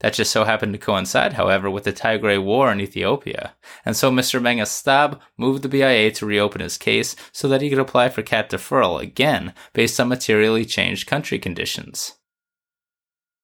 That 0.00 0.12
just 0.12 0.30
so 0.30 0.44
happened 0.44 0.74
to 0.74 0.78
coincide, 0.78 1.34
however, 1.34 1.70
with 1.70 1.84
the 1.84 1.92
Tigray 1.92 2.42
War 2.42 2.70
in 2.70 2.80
Ethiopia, 2.80 3.54
and 3.84 3.96
so 3.96 4.10
Mr. 4.10 4.42
Mengestab 4.42 5.18
moved 5.38 5.62
the 5.62 5.70
BIA 5.70 6.10
to 6.12 6.26
reopen 6.26 6.60
his 6.60 6.76
case 6.76 7.16
so 7.32 7.48
that 7.48 7.62
he 7.62 7.70
could 7.70 7.78
apply 7.78 8.10
for 8.10 8.22
CAT 8.22 8.50
deferral 8.50 9.00
again 9.00 9.54
based 9.72 9.98
on 9.98 10.08
materially 10.08 10.66
changed 10.66 11.06
country 11.06 11.38
conditions. 11.38 12.15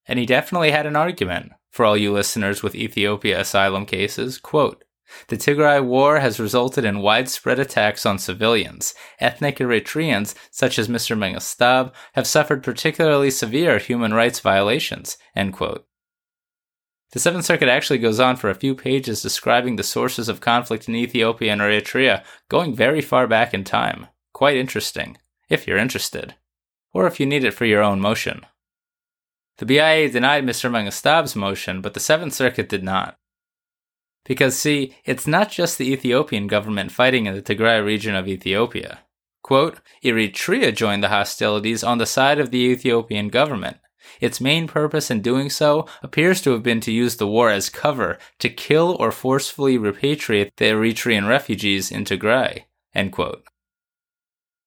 And 0.07 0.19
he 0.19 0.27
definitely 0.27 0.71
had 0.71 0.87
an 0.87 0.97
argument, 0.97 1.53
for 1.71 1.85
all 1.85 1.97
you 1.97 2.13
listeners 2.13 2.63
with 2.63 2.75
Ethiopia 2.75 3.41
asylum 3.41 3.87
cases, 3.87 4.39
quote, 4.39 4.85
the 5.29 5.37
Tigray 5.37 5.85
War 5.85 6.21
has 6.21 6.41
resulted 6.41 6.85
in 6.85 7.01
widespread 7.01 7.59
attacks 7.59 8.07
on 8.07 8.19
civilians. 8.19 8.95
Ethnic 9.21 9.59
Eritreans, 9.59 10.35
such 10.51 10.79
as 10.79 10.89
Mr. 10.89 11.17
Mengestab, 11.17 11.93
have 12.15 12.27
suffered 12.27 12.63
particularly 12.63 13.31
severe 13.31 13.79
human 13.79 14.15
rights 14.15 14.41
violations. 14.41 15.19
The 15.35 15.85
Seventh 17.17 17.45
Circuit 17.45 17.69
actually 17.69 17.99
goes 17.99 18.19
on 18.19 18.37
for 18.37 18.49
a 18.49 18.55
few 18.55 18.75
pages 18.75 19.21
describing 19.21 19.77
the 19.77 19.83
sources 19.83 20.31
of 20.31 20.41
conflict 20.41 20.89
in 20.89 20.97
Ethiopia 20.97 21.53
and 21.53 21.61
Eritrea, 21.61 22.25
going 22.49 22.75
very 22.75 23.03
far 23.03 23.27
back 23.27 23.53
in 23.53 23.65
time. 23.65 24.07
Quite 24.33 24.57
interesting, 24.57 25.19
if 25.51 25.67
you're 25.67 25.77
interested, 25.77 26.37
or 26.95 27.07
if 27.07 27.21
you 27.21 27.27
need 27.27 27.45
it 27.45 27.53
for 27.53 27.67
your 27.67 27.83
own 27.83 28.01
motion. 28.01 28.47
The 29.59 29.67
BIA 29.67 30.11
denied 30.11 30.45
Mr. 30.45 30.71
Mengestab's 30.71 31.37
motion, 31.37 31.81
but 31.81 31.95
the 31.95 32.01
Seventh 32.01 32.35
Circuit 32.35 32.69
did 32.69 32.83
not. 32.83 33.17
Because, 34.25 34.59
see, 34.59 34.95
it's 35.05 35.27
not 35.27 35.51
just 35.51 35.79
the 35.79 35.93
Ethiopian 35.93 36.47
government 36.47 36.93
fighting 36.93 37.27
in 37.27 37.35
the 37.35 37.43
Tigray 37.43 37.85
region 37.85 38.15
of 38.15 38.29
Ethiopia. 38.29 39.01
Quote, 39.43 39.81
Eritrea 40.05 40.75
joined 40.75 41.03
the 41.03 41.09
hostilities 41.09 41.83
on 41.83 41.99
the 41.99 42.07
side 42.07 42.39
of 42.39 42.51
the 42.51 42.59
Ethiopian 42.59 43.29
government, 43.29 43.79
its 44.21 44.41
main 44.41 44.67
purpose 44.67 45.11
in 45.11 45.21
doing 45.21 45.49
so 45.51 45.87
appears 46.03 46.41
to 46.43 46.51
have 46.51 46.63
been 46.63 46.81
to 46.81 46.93
use 46.93 47.17
the 47.17 47.27
war 47.27 47.51
as 47.51 47.71
cover 47.71 48.19
to 48.39 48.49
kill 48.49 48.97
or 48.99 49.13
forcefully 49.13 49.79
repatriate 49.79 50.51
the 50.57 50.67
Eritrean 50.67 51.29
refugees 51.29 51.91
in 51.91 52.05
Tigray. 52.05 52.65
End 52.95 53.13
quote. 53.13 53.45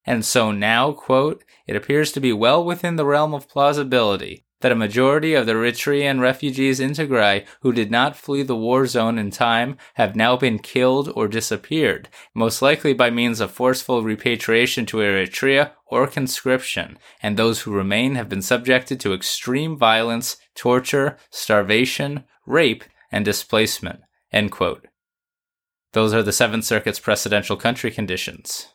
And 0.06 0.24
so 0.24 0.52
now, 0.52 0.92
quote, 0.92 1.44
it 1.68 1.76
appears 1.76 2.12
to 2.14 2.20
be 2.20 2.32
well 2.32 2.64
within 2.64 2.96
the 2.96 3.06
realm 3.06 3.34
of 3.34 3.50
plausibility 3.50 4.45
that 4.66 4.72
a 4.72 4.76
majority 4.76 5.36
of 5.36 5.46
the 5.46 5.54
Eritrean 5.54 6.20
refugees 6.20 6.80
in 6.80 6.90
Tigray 6.90 7.46
who 7.60 7.72
did 7.72 7.92
not 7.92 8.16
flee 8.16 8.42
the 8.42 8.56
war 8.56 8.88
zone 8.88 9.20
in 9.20 9.30
time 9.30 9.78
have 9.94 10.16
now 10.16 10.36
been 10.36 10.58
killed 10.58 11.08
or 11.16 11.28
disappeared, 11.28 12.10
most 12.34 12.64
likely 12.64 12.92
by 12.92 13.12
means 13.12 13.40
of 13.40 13.52
forceful 13.52 14.02
repatriation 14.02 14.88
to 14.88 14.98
Eritrea 14.98 15.74
or 15.86 16.08
conscription, 16.08 16.98
and 17.22 17.38
those 17.38 17.62
who 17.62 17.72
remain 17.72 18.16
have 18.16 18.28
been 18.28 18.42
subjected 18.42 19.00
to 19.00 19.14
extreme 19.14 19.78
violence, 19.78 20.38
torture, 20.56 21.16
starvation, 21.30 22.24
rape, 22.48 22.86
and 23.12 23.24
displacement. 23.24 24.00
Those 25.94 26.12
are 26.12 26.24
the 26.24 26.32
Seventh 26.32 26.66
Circuit's 26.66 27.00
precedential 27.00 27.60
country 27.60 27.92
conditions. 27.92 28.70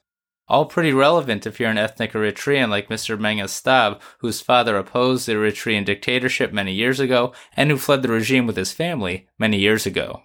All 0.51 0.65
pretty 0.65 0.93
relevant 0.93 1.47
if 1.47 1.61
you're 1.61 1.71
an 1.71 1.79
ethnic 1.79 2.13
Eritrean 2.13 2.71
like 2.71 2.89
Mr. 2.89 3.17
Mengestab, 3.17 4.01
whose 4.19 4.41
father 4.41 4.77
opposed 4.77 5.27
the 5.27 5.35
Eritrean 5.35 5.85
dictatorship 5.85 6.53
many 6.53 6.73
years 6.73 6.99
ago 6.99 7.33
and 7.57 7.71
who 7.71 7.77
fled 7.77 8.03
the 8.03 8.09
regime 8.11 8.49
with 8.49 8.57
his 8.57 8.73
family 8.73 9.29
many 9.39 9.61
years 9.61 9.87
ago. 9.87 10.25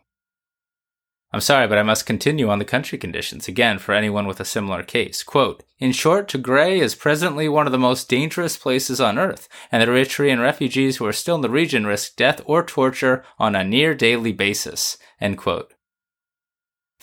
I'm 1.31 1.41
sorry, 1.41 1.67
but 1.67 1.77
I 1.77 1.83
must 1.83 2.07
continue 2.07 2.49
on 2.49 2.57
the 2.57 2.65
country 2.65 2.97
conditions 2.97 3.47
again 3.47 3.77
for 3.77 3.93
anyone 3.93 4.25
with 4.25 4.39
a 4.39 4.45
similar 4.45 4.81
case. 4.81 5.21
Quote, 5.21 5.61
in 5.77 5.91
short, 5.91 6.27
Tigray 6.27 6.79
is 6.79 6.95
presently 6.95 7.47
one 7.47 7.67
of 7.67 7.71
the 7.71 7.77
most 7.77 8.09
dangerous 8.09 8.57
places 8.57 8.99
on 8.99 9.19
earth, 9.19 9.47
and 9.71 9.83
the 9.83 9.85
Eritrean 9.85 10.41
refugees 10.41 10.97
who 10.97 11.05
are 11.05 11.13
still 11.13 11.35
in 11.35 11.41
the 11.41 11.51
region 11.51 11.85
risk 11.85 12.15
death 12.15 12.41
or 12.45 12.63
torture 12.63 13.23
on 13.37 13.55
a 13.55 13.63
near 13.63 13.93
daily 13.93 14.31
basis. 14.31 14.97
End 15.21 15.37
quote. 15.37 15.74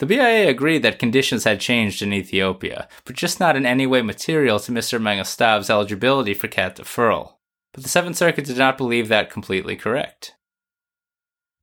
The 0.03 0.17
BIA 0.17 0.49
agreed 0.49 0.79
that 0.79 0.99
conditions 0.99 1.45
had 1.45 1.61
changed 1.61 2.01
in 2.01 2.11
Ethiopia, 2.11 2.89
but 3.05 3.15
just 3.15 3.39
not 3.39 3.55
in 3.55 3.65
any 3.65 3.87
way 3.87 4.01
material 4.01 4.59
to 4.59 4.71
Mr. 4.73 5.01
Mengestab's 5.01 5.69
eligibility 5.69 6.33
for 6.33 6.49
cat 6.49 6.75
deferral. 6.75 7.35
But 7.71 7.83
the 7.83 7.89
Seventh 7.89 8.17
Circuit 8.17 8.43
did 8.43 8.57
not 8.57 8.77
believe 8.77 9.07
that 9.07 9.29
completely 9.29 9.77
correct. 9.77 10.35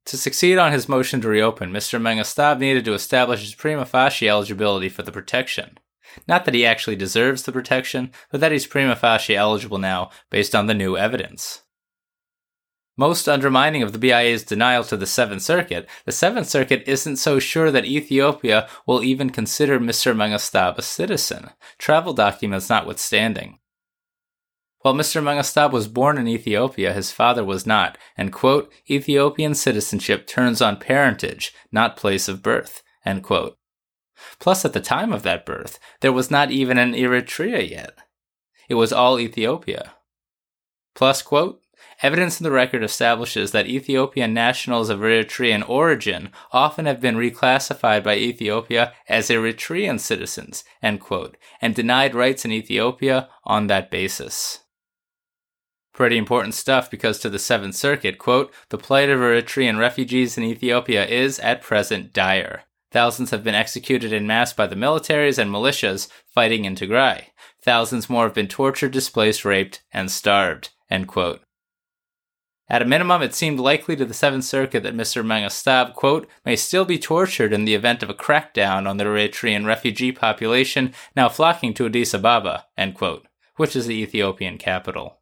To 0.07 0.17
succeed 0.17 0.57
on 0.57 0.71
his 0.71 0.89
motion 0.89 1.21
to 1.21 1.27
reopen, 1.27 1.71
Mr. 1.71 2.01
Mengestab 2.01 2.57
needed 2.57 2.83
to 2.85 2.95
establish 2.95 3.41
his 3.41 3.53
prima 3.53 3.85
facie 3.85 4.27
eligibility 4.27 4.89
for 4.89 5.03
the 5.03 5.11
protection. 5.11 5.77
Not 6.27 6.45
that 6.45 6.55
he 6.55 6.65
actually 6.65 6.95
deserves 6.95 7.43
the 7.43 7.51
protection, 7.51 8.09
but 8.31 8.41
that 8.41 8.51
he's 8.51 8.65
prima 8.65 8.95
facie 8.95 9.35
eligible 9.35 9.77
now 9.77 10.09
based 10.31 10.55
on 10.55 10.65
the 10.65 10.73
new 10.73 10.97
evidence. 10.97 11.61
Most 13.01 13.27
undermining 13.27 13.81
of 13.81 13.93
the 13.93 13.97
BIA's 13.97 14.43
denial 14.43 14.83
to 14.83 14.95
the 14.95 15.07
Seventh 15.07 15.41
Circuit, 15.41 15.89
the 16.05 16.11
Seventh 16.11 16.47
Circuit 16.47 16.83
isn't 16.85 17.15
so 17.15 17.39
sure 17.39 17.71
that 17.71 17.83
Ethiopia 17.83 18.69
will 18.85 19.03
even 19.03 19.31
consider 19.31 19.79
Mr. 19.79 20.15
Mengestab 20.15 20.77
a 20.77 20.83
citizen, 20.83 21.49
travel 21.79 22.13
documents 22.13 22.69
notwithstanding. 22.69 23.57
While 24.81 24.93
Mr. 24.93 25.19
Mengestab 25.19 25.71
was 25.71 25.87
born 25.87 26.19
in 26.19 26.27
Ethiopia, 26.27 26.93
his 26.93 27.11
father 27.11 27.43
was 27.43 27.65
not, 27.65 27.97
and 28.15 28.31
quote, 28.31 28.71
Ethiopian 28.87 29.55
citizenship 29.55 30.27
turns 30.27 30.61
on 30.61 30.77
parentage, 30.77 31.55
not 31.71 31.97
place 31.97 32.27
of 32.27 32.43
birth, 32.43 32.83
end 33.03 33.23
quote. 33.23 33.57
Plus, 34.37 34.63
at 34.63 34.73
the 34.73 34.79
time 34.79 35.11
of 35.11 35.23
that 35.23 35.43
birth, 35.43 35.79
there 36.01 36.13
was 36.13 36.29
not 36.29 36.51
even 36.51 36.77
an 36.77 36.93
Eritrea 36.93 37.67
yet. 37.67 37.97
it 38.69 38.75
was 38.75 38.93
all 38.93 39.19
Ethiopia. 39.19 39.93
Plus, 40.93 41.23
quote, 41.23 41.60
evidence 42.01 42.39
in 42.39 42.43
the 42.43 42.51
record 42.51 42.83
establishes 42.83 43.51
that 43.51 43.67
Ethiopian 43.67 44.33
nationals 44.33 44.89
of 44.89 44.99
Eritrean 44.99 45.67
origin 45.67 46.29
often 46.51 46.85
have 46.85 47.01
been 47.01 47.15
reclassified 47.15 48.03
by 48.03 48.15
Ethiopia 48.15 48.93
as 49.07 49.29
Eritrean 49.29 49.99
citizens, 49.99 50.63
quote, 50.99 51.37
and 51.61 51.75
denied 51.75 52.15
rights 52.15 52.45
in 52.45 52.51
Ethiopia 52.51 53.29
on 53.43 53.67
that 53.67 53.91
basis. 53.91 54.59
Pretty 55.93 56.17
important 56.17 56.53
stuff 56.53 56.89
because 56.89 57.19
to 57.19 57.29
the 57.29 57.39
Seventh 57.39 57.75
Circuit, 57.75 58.17
quote, 58.17 58.51
the 58.69 58.77
plight 58.77 59.09
of 59.09 59.19
Eritrean 59.19 59.77
refugees 59.77 60.37
in 60.37 60.43
Ethiopia 60.43 61.05
is, 61.05 61.37
at 61.39 61.61
present, 61.61 62.13
dire. 62.13 62.63
Thousands 62.91 63.31
have 63.31 63.43
been 63.43 63.55
executed 63.55 64.11
in 64.11 64.27
mass 64.27 64.51
by 64.53 64.67
the 64.67 64.75
militaries 64.75 65.37
and 65.37 65.51
militias 65.51 66.09
fighting 66.33 66.65
in 66.65 66.75
Tigray. 66.75 67.25
Thousands 67.63 68.09
more 68.09 68.23
have 68.23 68.33
been 68.33 68.47
tortured, 68.47 68.91
displaced, 68.91 69.45
raped, 69.45 69.81
and 69.93 70.09
starved. 70.09 70.69
End 70.89 71.07
quote. 71.07 71.41
At 72.71 72.81
a 72.81 72.85
minimum, 72.85 73.21
it 73.21 73.35
seemed 73.35 73.59
likely 73.59 73.97
to 73.97 74.05
the 74.05 74.13
Seventh 74.13 74.45
Circuit 74.45 74.81
that 74.83 74.95
Mr. 74.95 75.25
Mengestab, 75.25 75.93
quote, 75.93 76.25
may 76.45 76.55
still 76.55 76.85
be 76.85 76.97
tortured 76.97 77.51
in 77.51 77.65
the 77.65 77.75
event 77.75 78.01
of 78.01 78.09
a 78.09 78.13
crackdown 78.13 78.87
on 78.87 78.95
the 78.95 79.03
Eritrean 79.03 79.65
refugee 79.65 80.13
population 80.13 80.93
now 81.13 81.27
flocking 81.27 81.73
to 81.73 81.85
Addis 81.85 82.13
Ababa, 82.13 82.67
end 82.77 82.95
quote, 82.95 83.27
which 83.57 83.75
is 83.75 83.87
the 83.87 84.01
Ethiopian 84.01 84.57
capital. 84.57 85.19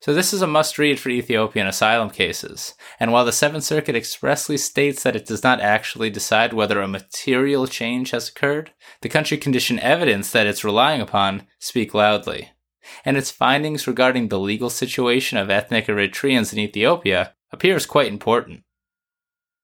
So 0.00 0.12
this 0.12 0.34
is 0.34 0.42
a 0.42 0.48
must 0.48 0.78
read 0.78 0.98
for 0.98 1.10
Ethiopian 1.10 1.68
asylum 1.68 2.10
cases, 2.10 2.74
and 2.98 3.12
while 3.12 3.24
the 3.24 3.30
Seventh 3.30 3.62
Circuit 3.62 3.94
expressly 3.94 4.56
states 4.56 5.04
that 5.04 5.14
it 5.14 5.26
does 5.26 5.44
not 5.44 5.60
actually 5.60 6.10
decide 6.10 6.52
whether 6.52 6.80
a 6.80 6.88
material 6.88 7.68
change 7.68 8.10
has 8.10 8.28
occurred, 8.28 8.72
the 9.00 9.08
country 9.08 9.38
condition 9.38 9.78
evidence 9.78 10.32
that 10.32 10.48
it's 10.48 10.64
relying 10.64 11.00
upon 11.00 11.46
speak 11.60 11.94
loudly. 11.94 12.50
And 13.04 13.16
its 13.16 13.30
findings 13.30 13.86
regarding 13.86 14.28
the 14.28 14.38
legal 14.38 14.70
situation 14.70 15.38
of 15.38 15.50
ethnic 15.50 15.86
Eritreans 15.86 16.52
in 16.52 16.58
Ethiopia 16.58 17.34
appears 17.52 17.86
quite 17.86 18.08
important. 18.08 18.62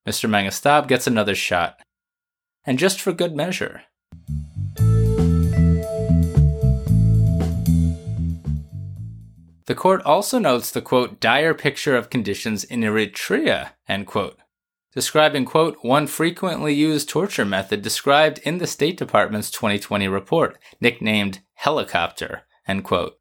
Mr. 0.06 0.28
Mengestab 0.28 0.88
gets 0.88 1.06
another 1.06 1.34
shot. 1.34 1.80
And 2.64 2.78
just 2.78 3.00
for 3.00 3.12
good 3.12 3.34
measure. 3.34 3.82
The 9.66 9.76
court 9.76 10.02
also 10.02 10.38
notes 10.38 10.70
the 10.70 10.82
quote, 10.82 11.20
dire 11.20 11.54
picture 11.54 11.96
of 11.96 12.10
conditions 12.10 12.64
in 12.64 12.80
Eritrea, 12.80 13.70
end 13.88 14.06
quote, 14.06 14.38
describing, 14.92 15.44
quote, 15.44 15.78
one 15.82 16.06
frequently 16.06 16.74
used 16.74 17.08
torture 17.08 17.44
method 17.44 17.80
described 17.80 18.38
in 18.40 18.58
the 18.58 18.66
State 18.66 18.96
Department's 18.96 19.50
2020 19.50 20.08
report, 20.08 20.58
nicknamed 20.80 21.40
helicopter, 21.54 22.42
end 22.66 22.84
quote. 22.84 23.18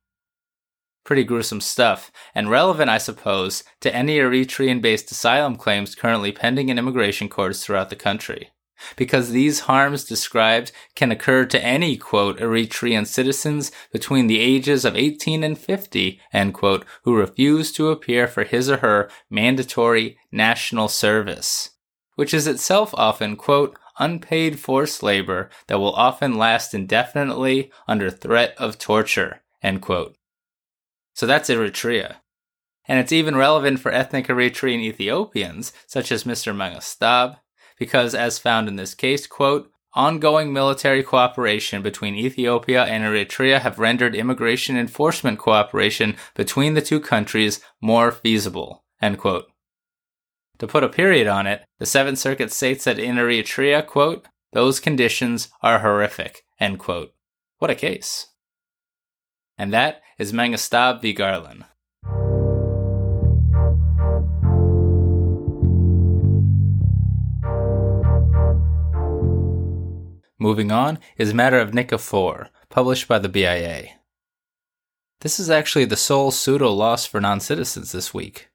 Pretty 1.03 1.23
gruesome 1.23 1.61
stuff, 1.61 2.11
and 2.35 2.49
relevant, 2.49 2.89
I 2.89 2.99
suppose, 2.99 3.63
to 3.79 3.95
any 3.95 4.17
Eritrean 4.17 4.81
based 4.81 5.09
asylum 5.11 5.55
claims 5.55 5.95
currently 5.95 6.31
pending 6.31 6.69
in 6.69 6.77
immigration 6.77 7.27
courts 7.27 7.65
throughout 7.65 7.89
the 7.89 7.95
country 7.95 8.51
because 8.95 9.31
these 9.31 9.61
harms 9.61 10.03
described 10.03 10.71
can 10.95 11.11
occur 11.11 11.45
to 11.45 11.63
any, 11.63 11.97
quote, 11.97 12.39
Eritrean 12.39 13.05
citizens 13.05 13.71
between 13.91 14.27
the 14.27 14.39
ages 14.39 14.85
of 14.85 14.95
18 14.95 15.43
and 15.43 15.57
50, 15.57 16.19
end 16.33 16.53
quote, 16.53 16.85
who 17.03 17.15
refuse 17.15 17.71
to 17.73 17.89
appear 17.89 18.27
for 18.27 18.43
his 18.43 18.69
or 18.69 18.77
her 18.77 19.09
mandatory 19.29 20.17
national 20.31 20.87
service, 20.87 21.71
which 22.15 22.33
is 22.33 22.47
itself 22.47 22.93
often, 22.95 23.35
quote, 23.35 23.77
unpaid 23.99 24.59
forced 24.59 25.03
labor 25.03 25.49
that 25.67 25.79
will 25.79 25.93
often 25.93 26.37
last 26.37 26.73
indefinitely 26.73 27.71
under 27.87 28.09
threat 28.09 28.53
of 28.57 28.77
torture, 28.77 29.41
end 29.61 29.81
quote. 29.81 30.15
So 31.13 31.25
that's 31.25 31.49
Eritrea. 31.49 32.17
And 32.87 32.99
it's 32.99 33.11
even 33.11 33.35
relevant 33.35 33.79
for 33.79 33.91
ethnic 33.91 34.27
Eritrean 34.27 34.79
Ethiopians, 34.79 35.71
such 35.85 36.11
as 36.11 36.23
Mr. 36.23 36.55
Mengestab, 36.55 37.37
because, 37.77 38.15
as 38.15 38.39
found 38.39 38.67
in 38.67 38.75
this 38.75 38.95
case, 38.95 39.27
quote, 39.27 39.71
ongoing 39.93 40.53
military 40.53 41.03
cooperation 41.03 41.81
between 41.81 42.15
Ethiopia 42.15 42.85
and 42.85 43.03
Eritrea 43.03 43.59
have 43.59 43.79
rendered 43.79 44.15
immigration 44.15 44.77
enforcement 44.77 45.37
cooperation 45.37 46.15
between 46.33 46.73
the 46.73 46.81
two 46.81 46.99
countries 46.99 47.61
more 47.81 48.11
feasible, 48.11 48.83
end 49.01 49.17
quote. 49.17 49.50
To 50.61 50.67
put 50.67 50.83
a 50.83 50.89
period 50.89 51.25
on 51.25 51.47
it, 51.47 51.65
the 51.79 51.87
Seventh 51.87 52.19
Circuit 52.19 52.53
states 52.53 52.83
that 52.83 52.99
in 52.99 53.15
Eritrea, 53.15 53.83
quote, 53.83 54.27
those 54.53 54.79
conditions 54.79 55.49
are 55.63 55.79
horrific, 55.79 56.43
end 56.59 56.77
quote. 56.77 57.15
What 57.57 57.71
a 57.71 57.75
case. 57.75 58.27
And 59.57 59.73
that 59.73 60.03
is 60.19 60.31
Mengestab 60.31 61.01
v. 61.01 61.13
Garland. 61.13 61.65
Moving 70.37 70.71
on 70.71 70.99
is 71.17 71.31
a 71.31 71.33
Matter 71.33 71.57
of 71.57 71.71
Nchifor, 71.71 72.49
published 72.69 73.07
by 73.07 73.17
the 73.17 73.29
BIA. 73.29 73.87
This 75.21 75.39
is 75.39 75.49
actually 75.49 75.85
the 75.85 75.97
sole 75.97 76.29
pseudo 76.29 76.69
loss 76.69 77.07
for 77.07 77.19
non 77.19 77.39
citizens 77.39 77.91
this 77.91 78.13
week. 78.13 78.50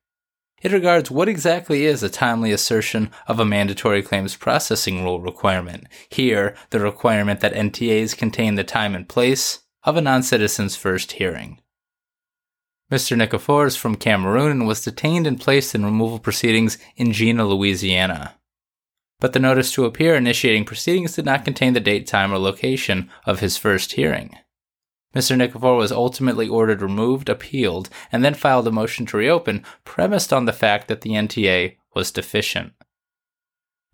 It 0.63 0.73
regards 0.73 1.11
what 1.11 1.29
exactly 1.29 1.85
is 1.85 2.03
a 2.03 2.09
timely 2.09 2.51
assertion 2.51 3.11
of 3.27 3.39
a 3.39 3.45
mandatory 3.45 4.03
claims 4.03 4.37
processing 4.37 5.05
rule 5.05 5.21
requirement. 5.21 5.87
Here, 6.09 6.57
the 6.71 6.81
requirement 6.81 7.41
that 7.41 7.55
NTAs 7.55 8.17
contain 8.17 8.55
the 8.55 8.65
time 8.65 8.95
and 8.95 9.09
place 9.09 9.61
of 9.85 9.97
a 9.97 10.01
non 10.01 10.23
citizen's 10.23 10.77
first 10.77 11.13
hearing. 11.13 11.61
Mr. 12.91 13.17
Nchifor 13.17 13.67
is 13.67 13.77
from 13.77 13.97
Cameroon 13.97 14.53
and 14.53 14.67
was 14.67 14.85
detained 14.85 15.27
and 15.27 15.41
placed 15.41 15.75
in 15.75 15.85
removal 15.85 16.19
proceedings 16.19 16.79
in 16.97 17.13
Jena, 17.13 17.45
Louisiana 17.45 18.37
but 19.19 19.33
the 19.33 19.39
notice 19.39 19.73
to 19.73 19.85
appear 19.85 20.15
initiating 20.15 20.65
proceedings 20.65 21.17
did 21.17 21.25
not 21.25 21.45
contain 21.45 21.73
the 21.73 21.81
date, 21.81 22.07
time, 22.07 22.33
or 22.33 22.39
location 22.39 23.11
of 23.25 23.41
his 23.41 23.57
first 23.57 23.93
hearing. 23.93 24.37
Mr. 25.17 25.35
Nchifor 25.35 25.79
was 25.79 25.91
ultimately 25.91 26.47
ordered 26.47 26.83
removed, 26.83 27.31
appealed, 27.31 27.89
and 28.13 28.23
then 28.23 28.35
filed 28.35 28.69
a 28.69 28.71
motion 28.71 29.07
to 29.07 29.17
reopen, 29.17 29.65
premised 29.83 30.31
on 30.31 30.45
the 30.45 30.53
fact 30.53 30.89
that 30.89 31.01
the 31.01 31.13
NTA 31.13 31.77
was 31.95 32.11
deficient. 32.11 32.75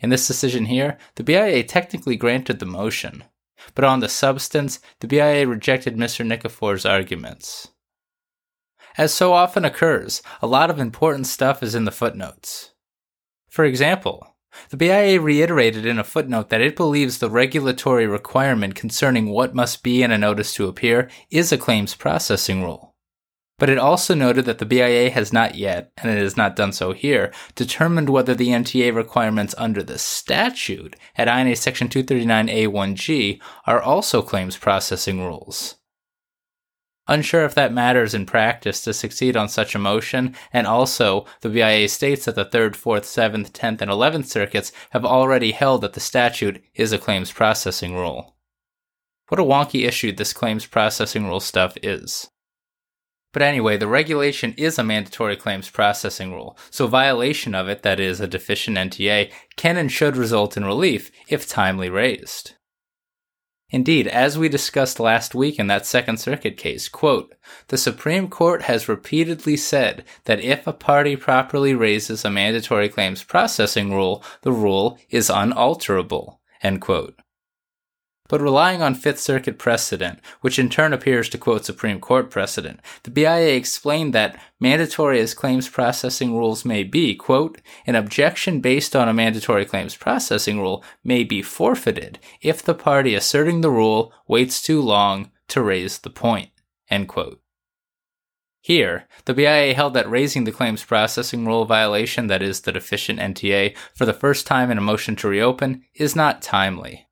In 0.01 0.09
this 0.09 0.27
decision 0.27 0.65
here, 0.65 0.97
the 1.15 1.23
BIA 1.23 1.63
technically 1.63 2.17
granted 2.17 2.59
the 2.59 2.65
motion, 2.65 3.23
but 3.73 3.85
on 3.85 4.01
the 4.01 4.09
substance, 4.09 4.81
the 4.99 5.07
BIA 5.07 5.47
rejected 5.47 5.95
Mr. 5.95 6.27
Nchifor's 6.27 6.85
arguments. 6.85 7.69
As 8.97 9.13
so 9.13 9.31
often 9.31 9.63
occurs, 9.63 10.21
a 10.41 10.47
lot 10.47 10.69
of 10.69 10.77
important 10.77 11.27
stuff 11.27 11.63
is 11.63 11.73
in 11.73 11.85
the 11.85 11.91
footnotes. 11.91 12.73
For 13.47 13.63
example, 13.63 14.32
the 14.69 14.77
BIA 14.77 15.19
reiterated 15.19 15.85
in 15.85 15.99
a 15.99 16.03
footnote 16.03 16.49
that 16.49 16.61
it 16.61 16.75
believes 16.75 17.17
the 17.17 17.29
regulatory 17.29 18.07
requirement 18.07 18.75
concerning 18.75 19.29
what 19.29 19.55
must 19.55 19.83
be 19.83 20.03
in 20.03 20.11
a 20.11 20.17
notice 20.17 20.53
to 20.55 20.67
appear 20.67 21.09
is 21.29 21.51
a 21.51 21.57
claims 21.57 21.95
processing 21.95 22.63
rule. 22.63 22.93
But 23.59 23.69
it 23.69 23.77
also 23.77 24.15
noted 24.15 24.45
that 24.45 24.57
the 24.57 24.65
BIA 24.65 25.09
has 25.11 25.31
not 25.31 25.55
yet, 25.55 25.91
and 25.97 26.11
it 26.11 26.21
has 26.21 26.35
not 26.35 26.55
done 26.55 26.73
so 26.73 26.91
here, 26.91 27.31
determined 27.55 28.09
whether 28.09 28.33
the 28.33 28.49
NTA 28.49 28.93
requirements 28.93 29.55
under 29.57 29.83
the 29.83 29.99
statute 29.99 30.95
at 31.15 31.27
INA 31.27 31.55
Section 31.55 31.87
239A1G 31.87 33.39
are 33.65 33.81
also 33.81 34.21
claims 34.21 34.57
processing 34.57 35.23
rules. 35.23 35.75
Unsure 37.07 37.43
if 37.43 37.53
that 37.55 37.73
matters 37.73 38.13
in 38.13 38.25
practice 38.25 38.81
to 38.81 38.93
succeed 38.93 39.35
on 39.35 39.49
such 39.49 39.75
a 39.75 39.79
motion, 39.79 40.35
and 40.53 40.65
also 40.65 41.25
the 41.41 41.49
BIA 41.49 41.89
states 41.89 42.25
that 42.25 42.35
the 42.35 42.45
3rd, 42.45 42.75
4th, 42.75 43.03
7th, 43.03 43.51
10th, 43.51 43.81
and 43.81 43.91
11th 43.91 44.25
circuits 44.25 44.71
have 44.91 45.03
already 45.03 45.51
held 45.51 45.81
that 45.81 45.93
the 45.93 45.99
statute 45.99 46.63
is 46.75 46.93
a 46.93 46.97
claims 46.97 47.31
processing 47.31 47.93
rule. 47.93 48.37
What 49.27 49.39
a 49.39 49.43
wonky 49.43 49.85
issue 49.85 50.13
this 50.13 50.31
claims 50.31 50.65
processing 50.65 51.25
rule 51.25 51.41
stuff 51.41 51.75
is. 51.83 52.29
But 53.33 53.41
anyway, 53.41 53.77
the 53.77 53.87
regulation 53.87 54.53
is 54.57 54.77
a 54.77 54.83
mandatory 54.83 55.35
claims 55.35 55.69
processing 55.69 56.31
rule, 56.31 56.57
so 56.69 56.87
violation 56.87 57.55
of 57.55 57.67
it, 57.67 57.81
that 57.81 57.99
is, 57.99 58.21
a 58.21 58.27
deficient 58.27 58.77
NTA, 58.77 59.31
can 59.57 59.75
and 59.75 59.91
should 59.91 60.15
result 60.15 60.55
in 60.55 60.63
relief 60.63 61.11
if 61.27 61.49
timely 61.49 61.89
raised. 61.89 62.53
Indeed, 63.73 64.07
as 64.07 64.37
we 64.37 64.49
discussed 64.49 64.99
last 64.99 65.33
week 65.33 65.57
in 65.57 65.65
that 65.65 65.87
Second 65.87 66.17
Circuit 66.17 66.57
case, 66.57 66.87
quote, 66.87 67.33
the 67.69 67.77
Supreme 67.77 68.27
Court 68.27 68.61
has 68.61 68.87
repeatedly 68.87 69.57
said 69.57 70.05
that 70.25 70.39
if 70.39 70.67
a 70.67 70.73
party 70.73 71.15
properly 71.15 71.73
raises 71.73 72.23
a 72.23 72.29
mandatory 72.29 72.87
claims 72.87 73.23
processing 73.23 73.91
rule, 73.91 74.23
the 74.43 74.51
rule 74.51 74.99
is 75.09 75.27
unalterable, 75.27 76.39
end 76.61 76.81
quote 76.81 77.15
but 78.33 78.41
relying 78.41 78.81
on 78.81 78.95
Fifth 78.95 79.19
Circuit 79.19 79.59
precedent, 79.59 80.19
which 80.41 80.57
in 80.57 80.67
turn 80.67 80.91
appears 80.91 81.29
to 81.29 81.37
quote 81.37 81.65
Supreme 81.65 81.99
Court 81.99 82.31
precedent, 82.31 82.79
the 83.03 83.11
BIA 83.11 83.55
explained 83.55 84.11
that 84.15 84.41
mandatory 84.59 85.19
as 85.19 85.35
claims 85.35 85.69
processing 85.69 86.35
rules 86.35 86.65
may 86.65 86.83
be, 86.83 87.13
quote, 87.13 87.61
an 87.85 87.93
objection 87.93 88.59
based 88.59 88.95
on 88.95 89.07
a 89.07 89.13
mandatory 89.13 89.65
claims 89.65 89.95
processing 89.95 90.59
rule 90.59 90.83
may 91.03 91.23
be 91.23 91.43
forfeited 91.43 92.17
if 92.41 92.63
the 92.63 92.73
party 92.73 93.13
asserting 93.13 93.61
the 93.61 93.69
rule 93.69 94.11
waits 94.27 94.63
too 94.63 94.81
long 94.81 95.29
to 95.49 95.61
raise 95.61 95.99
the 95.99 96.09
point, 96.09 96.49
End 96.89 97.07
quote. 97.07 97.39
Here, 98.61 99.07
the 99.25 99.35
BIA 99.35 99.75
held 99.75 99.93
that 99.93 100.09
raising 100.09 100.45
the 100.45 100.51
claims 100.51 100.83
processing 100.83 101.45
rule 101.45 101.65
violation, 101.65 102.25
that 102.27 102.41
is, 102.41 102.61
the 102.61 102.71
deficient 102.71 103.19
NTA, 103.19 103.77
for 103.93 104.07
the 104.07 104.11
first 104.11 104.47
time 104.47 104.71
in 104.71 104.79
a 104.79 104.81
motion 104.81 105.15
to 105.17 105.27
reopen 105.27 105.83
is 105.93 106.15
not 106.15 106.41
timely. 106.41 107.05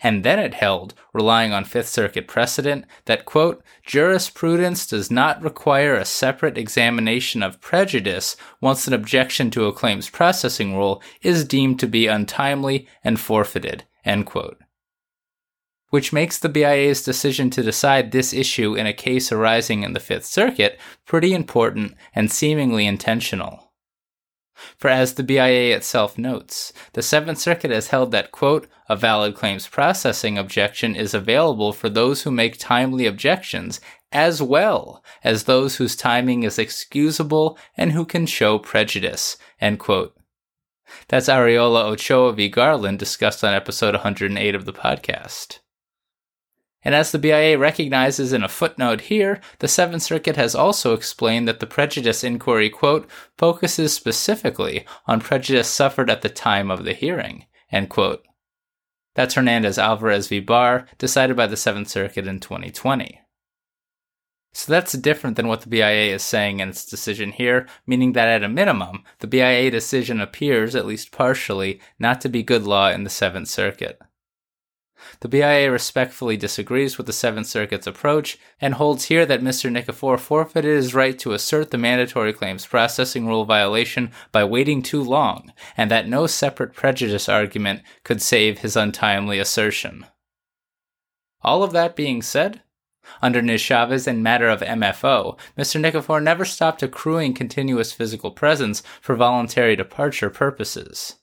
And 0.00 0.24
then 0.24 0.38
it 0.38 0.54
held, 0.54 0.94
relying 1.12 1.52
on 1.52 1.64
Fifth 1.64 1.88
Circuit 1.88 2.28
precedent, 2.28 2.84
that, 3.06 3.24
quote, 3.24 3.64
jurisprudence 3.84 4.86
does 4.86 5.10
not 5.10 5.42
require 5.42 5.94
a 5.94 6.04
separate 6.04 6.56
examination 6.56 7.42
of 7.42 7.60
prejudice 7.60 8.36
once 8.60 8.86
an 8.86 8.94
objection 8.94 9.50
to 9.50 9.66
a 9.66 9.72
claims 9.72 10.08
processing 10.08 10.76
rule 10.76 11.02
is 11.22 11.44
deemed 11.44 11.80
to 11.80 11.88
be 11.88 12.06
untimely 12.06 12.86
and 13.02 13.18
forfeited, 13.18 13.84
end 14.04 14.26
quote 14.26 14.58
which 15.90 16.12
makes 16.12 16.38
the 16.38 16.48
BIA's 16.48 17.02
decision 17.02 17.50
to 17.50 17.62
decide 17.62 18.12
this 18.12 18.32
issue 18.32 18.74
in 18.74 18.86
a 18.86 18.92
case 18.92 19.32
arising 19.32 19.82
in 19.82 19.92
the 19.94 20.00
Fifth 20.00 20.26
Circuit 20.26 20.78
pretty 21.06 21.32
important 21.32 21.94
and 22.14 22.30
seemingly 22.30 22.86
intentional. 22.86 23.67
For 24.78 24.88
as 24.88 25.14
the 25.14 25.24
BIA 25.24 25.76
itself 25.76 26.16
notes, 26.16 26.72
the 26.92 27.02
Seventh 27.02 27.38
Circuit 27.38 27.72
has 27.72 27.88
held 27.88 28.12
that, 28.12 28.30
quote, 28.30 28.68
a 28.88 28.94
valid 28.94 29.34
claims 29.34 29.66
processing 29.66 30.38
objection 30.38 30.94
is 30.94 31.14
available 31.14 31.72
for 31.72 31.88
those 31.88 32.22
who 32.22 32.30
make 32.30 32.58
timely 32.58 33.04
objections, 33.04 33.80
as 34.12 34.40
well 34.40 35.02
as 35.24 35.44
those 35.44 35.76
whose 35.76 35.96
timing 35.96 36.44
is 36.44 36.60
excusable 36.60 37.58
and 37.76 37.92
who 37.92 38.04
can 38.04 38.24
show 38.24 38.58
prejudice, 38.58 39.36
end 39.60 39.80
quote. 39.80 40.14
That's 41.08 41.28
Arreola 41.28 41.84
Ochoa 41.84 42.32
v. 42.32 42.48
Garland 42.48 42.98
discussed 42.98 43.42
on 43.42 43.52
episode 43.52 43.94
108 43.94 44.54
of 44.54 44.64
the 44.64 44.72
podcast. 44.72 45.58
And 46.84 46.94
as 46.94 47.10
the 47.10 47.18
BIA 47.18 47.58
recognizes 47.58 48.32
in 48.32 48.44
a 48.44 48.48
footnote 48.48 49.02
here, 49.02 49.40
the 49.58 49.68
Seventh 49.68 50.02
Circuit 50.02 50.36
has 50.36 50.54
also 50.54 50.94
explained 50.94 51.48
that 51.48 51.60
the 51.60 51.66
prejudice 51.66 52.22
inquiry, 52.22 52.70
quote, 52.70 53.08
focuses 53.36 53.92
specifically 53.92 54.86
on 55.06 55.20
prejudice 55.20 55.68
suffered 55.68 56.08
at 56.08 56.22
the 56.22 56.28
time 56.28 56.70
of 56.70 56.84
the 56.84 56.94
hearing, 56.94 57.46
end 57.72 57.90
quote. 57.90 58.24
That's 59.16 59.34
Hernandez 59.34 59.78
Alvarez 59.78 60.28
v. 60.28 60.38
Barr, 60.38 60.86
decided 60.98 61.36
by 61.36 61.48
the 61.48 61.56
Seventh 61.56 61.88
Circuit 61.88 62.28
in 62.28 62.38
2020. 62.38 63.20
So 64.52 64.72
that's 64.72 64.92
different 64.92 65.36
than 65.36 65.48
what 65.48 65.62
the 65.62 65.68
BIA 65.68 66.14
is 66.14 66.22
saying 66.22 66.60
in 66.60 66.68
its 66.68 66.84
decision 66.84 67.32
here, 67.32 67.66
meaning 67.86 68.12
that 68.12 68.28
at 68.28 68.44
a 68.44 68.48
minimum, 68.48 69.04
the 69.18 69.26
BIA 69.26 69.70
decision 69.70 70.20
appears, 70.20 70.74
at 70.74 70.86
least 70.86 71.12
partially, 71.12 71.80
not 71.98 72.20
to 72.20 72.28
be 72.28 72.42
good 72.42 72.62
law 72.62 72.90
in 72.90 73.04
the 73.04 73.10
Seventh 73.10 73.48
Circuit. 73.48 74.00
The 75.20 75.28
BIA 75.28 75.70
respectfully 75.70 76.36
disagrees 76.36 76.96
with 76.96 77.06
the 77.06 77.12
Seventh 77.12 77.46
Circuit's 77.46 77.86
approach 77.86 78.38
and 78.60 78.74
holds 78.74 79.04
here 79.04 79.24
that 79.26 79.42
Mr. 79.42 79.70
Nchifor 79.70 80.18
forfeited 80.18 80.76
his 80.76 80.94
right 80.94 81.18
to 81.18 81.32
assert 81.32 81.70
the 81.70 81.78
mandatory 81.78 82.32
claims 82.32 82.66
processing 82.66 83.26
rule 83.26 83.44
violation 83.44 84.10
by 84.32 84.44
waiting 84.44 84.82
too 84.82 85.02
long, 85.02 85.52
and 85.76 85.90
that 85.90 86.08
no 86.08 86.26
separate 86.26 86.74
prejudice 86.74 87.28
argument 87.28 87.82
could 88.04 88.20
save 88.22 88.58
his 88.58 88.76
untimely 88.76 89.38
assertion. 89.38 90.06
All 91.42 91.62
of 91.62 91.72
that 91.72 91.94
being 91.94 92.22
said, 92.22 92.62
under 93.22 93.40
Niz 93.40 93.60
Chavez 93.60 94.06
and 94.06 94.22
matter 94.22 94.48
of 94.48 94.60
MFO, 94.60 95.38
Mr. 95.56 95.80
Nchifor 95.80 96.22
never 96.22 96.44
stopped 96.44 96.82
accruing 96.82 97.34
continuous 97.34 97.92
physical 97.92 98.30
presence 98.30 98.82
for 99.00 99.16
voluntary 99.16 99.76
departure 99.76 100.30
purposes. 100.30 101.16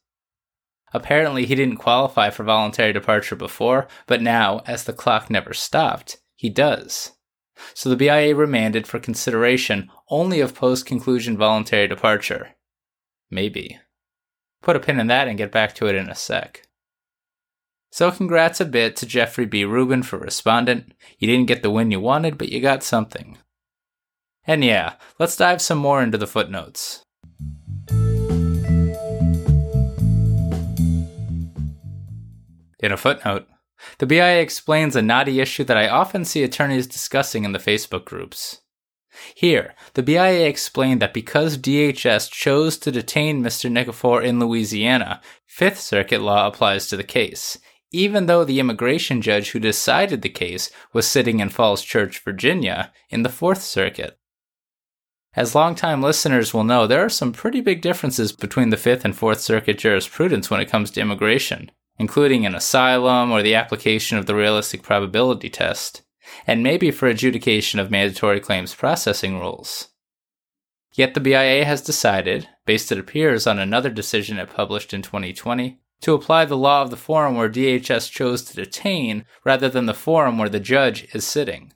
Apparently, 0.95 1.45
he 1.45 1.55
didn't 1.55 1.75
qualify 1.75 2.29
for 2.29 2.45
voluntary 2.45 2.93
departure 2.93 3.35
before, 3.35 3.85
but 4.07 4.21
now, 4.21 4.61
as 4.65 4.85
the 4.85 4.93
clock 4.93 5.29
never 5.29 5.53
stopped, 5.53 6.19
he 6.37 6.49
does. 6.49 7.11
So 7.73 7.89
the 7.89 7.97
BIA 7.97 8.33
remanded 8.33 8.87
for 8.87 8.97
consideration 8.97 9.91
only 10.09 10.39
of 10.39 10.55
post 10.55 10.85
conclusion 10.85 11.35
voluntary 11.35 11.89
departure. 11.89 12.51
Maybe. 13.29 13.77
Put 14.61 14.77
a 14.77 14.79
pin 14.79 14.97
in 14.97 15.07
that 15.07 15.27
and 15.27 15.37
get 15.37 15.51
back 15.51 15.75
to 15.75 15.87
it 15.87 15.95
in 15.95 16.09
a 16.09 16.15
sec. 16.15 16.65
So 17.91 18.09
congrats 18.09 18.61
a 18.61 18.65
bit 18.65 18.95
to 18.95 19.05
Jeffrey 19.05 19.45
B. 19.45 19.65
Rubin 19.65 20.01
for 20.01 20.17
respondent. 20.17 20.93
You 21.19 21.27
didn't 21.27 21.47
get 21.47 21.61
the 21.61 21.71
win 21.71 21.91
you 21.91 21.99
wanted, 21.99 22.37
but 22.37 22.47
you 22.47 22.61
got 22.61 22.83
something. 22.83 23.37
And 24.47 24.63
yeah, 24.63 24.93
let's 25.19 25.35
dive 25.35 25.61
some 25.61 25.77
more 25.77 26.01
into 26.01 26.17
the 26.17 26.25
footnotes. 26.25 27.04
In 32.85 32.91
a 32.91 32.97
footnote, 32.97 33.47
the 33.97 34.05
BIA 34.05 34.41
explains 34.41 34.95
a 34.95 35.01
knotty 35.01 35.39
issue 35.39 35.63
that 35.63 35.75
I 35.75 35.89
often 35.89 36.23
see 36.23 36.43
attorneys 36.43 36.85
discussing 36.85 37.43
in 37.43 37.51
the 37.51 37.57
Facebook 37.57 38.05
groups. 38.05 38.61
Here, 39.33 39.73
the 39.95 40.03
BIA 40.03 40.47
explained 40.47 41.01
that 41.01 41.11
because 41.11 41.57
DHS 41.57 42.29
chose 42.29 42.77
to 42.77 42.91
detain 42.91 43.41
Mr. 43.41 43.71
Nchifor 43.71 44.23
in 44.23 44.39
Louisiana, 44.39 45.19
Fifth 45.47 45.79
Circuit 45.79 46.21
law 46.21 46.45
applies 46.45 46.87
to 46.89 46.95
the 46.95 47.03
case, 47.03 47.57
even 47.91 48.27
though 48.27 48.43
the 48.43 48.59
immigration 48.59 49.19
judge 49.19 49.49
who 49.49 49.59
decided 49.59 50.21
the 50.21 50.29
case 50.29 50.69
was 50.93 51.07
sitting 51.07 51.39
in 51.39 51.49
Falls 51.49 51.81
Church, 51.81 52.19
Virginia, 52.23 52.93
in 53.09 53.23
the 53.23 53.29
Fourth 53.29 53.63
Circuit. 53.63 54.19
As 55.33 55.55
longtime 55.55 56.03
listeners 56.03 56.53
will 56.53 56.63
know, 56.63 56.85
there 56.85 57.03
are 57.03 57.09
some 57.09 57.33
pretty 57.33 57.61
big 57.61 57.81
differences 57.81 58.31
between 58.31 58.69
the 58.69 58.77
Fifth 58.77 59.03
and 59.03 59.15
Fourth 59.15 59.41
Circuit 59.41 59.79
jurisprudence 59.79 60.51
when 60.51 60.61
it 60.61 60.69
comes 60.69 60.91
to 60.91 61.01
immigration 61.01 61.71
including 61.97 62.45
an 62.45 62.55
asylum 62.55 63.31
or 63.31 63.41
the 63.41 63.55
application 63.55 64.17
of 64.17 64.25
the 64.25 64.35
realistic 64.35 64.83
probability 64.83 65.49
test, 65.49 66.01
and 66.45 66.63
maybe 66.63 66.91
for 66.91 67.07
adjudication 67.07 67.79
of 67.79 67.91
mandatory 67.91 68.39
claims 68.39 68.75
processing 68.75 69.39
rules. 69.39 69.89
Yet 70.93 71.13
the 71.13 71.19
BIA 71.19 71.65
has 71.65 71.81
decided, 71.81 72.47
based 72.65 72.91
it 72.91 72.97
appears 72.97 73.45
on 73.45 73.59
another 73.59 73.89
decision 73.89 74.39
it 74.39 74.49
published 74.49 74.93
in 74.93 75.01
2020, 75.01 75.79
to 76.01 76.13
apply 76.13 76.45
the 76.45 76.57
law 76.57 76.81
of 76.81 76.89
the 76.89 76.97
forum 76.97 77.35
where 77.35 77.49
DHS 77.49 78.11
chose 78.11 78.43
to 78.43 78.55
detain 78.55 79.25
rather 79.43 79.69
than 79.69 79.85
the 79.85 79.93
forum 79.93 80.37
where 80.37 80.49
the 80.49 80.59
judge 80.59 81.07
is 81.13 81.25
sitting. 81.25 81.73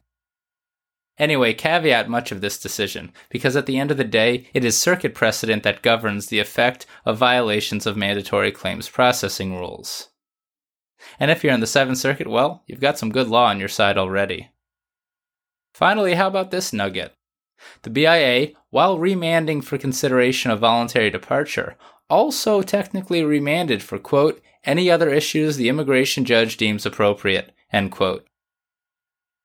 Anyway, 1.18 1.54
caveat 1.54 2.10
much 2.10 2.32
of 2.32 2.40
this 2.40 2.58
decision, 2.58 3.12
because 3.30 3.58
at 3.58 3.66
the 3.66 3.78
end 3.78 3.92
of 3.92 3.98
the 3.98 4.06
day, 4.06 4.48
it 4.54 4.64
is 4.64 4.78
circuit 4.78 5.14
precedent 5.14 5.64
that 5.64 5.82
governs 5.82 6.28
the 6.28 6.40
effect 6.40 6.86
of 7.06 7.18
violations 7.18 7.86
of 7.86 7.98
mandatory 7.98 8.54
claims 8.54 8.88
processing 8.88 9.58
rules. 9.58 10.09
And 11.20 11.32
if 11.32 11.44
you're 11.44 11.54
in 11.54 11.60
the 11.60 11.68
Seventh 11.68 11.98
Circuit, 11.98 12.28
well, 12.28 12.64
you've 12.68 12.80
got 12.80 12.98
some 12.98 13.12
good 13.12 13.28
law 13.28 13.48
on 13.48 13.60
your 13.60 13.70
side 13.70 13.98
already. 13.98 14.50
Finally, 15.74 16.16
how 16.16 16.28
about 16.28 16.52
this 16.52 16.74
nugget? 16.74 17.14
The 17.84 17.90
BIA, 17.90 18.54
while 18.70 18.98
remanding 18.98 19.62
for 19.62 19.78
consideration 19.78 20.52
of 20.52 20.60
voluntary 20.60 21.10
departure, 21.10 21.76
also 22.10 22.62
technically 22.62 23.24
remanded 23.24 23.84
for, 23.84 24.00
quote, 24.00 24.42
any 24.64 24.90
other 24.90 25.10
issues 25.10 25.56
the 25.56 25.70
immigration 25.70 26.26
judge 26.26 26.58
deems 26.58 26.86
appropriate, 26.86 27.54
end 27.72 27.92
quote. 27.92 28.26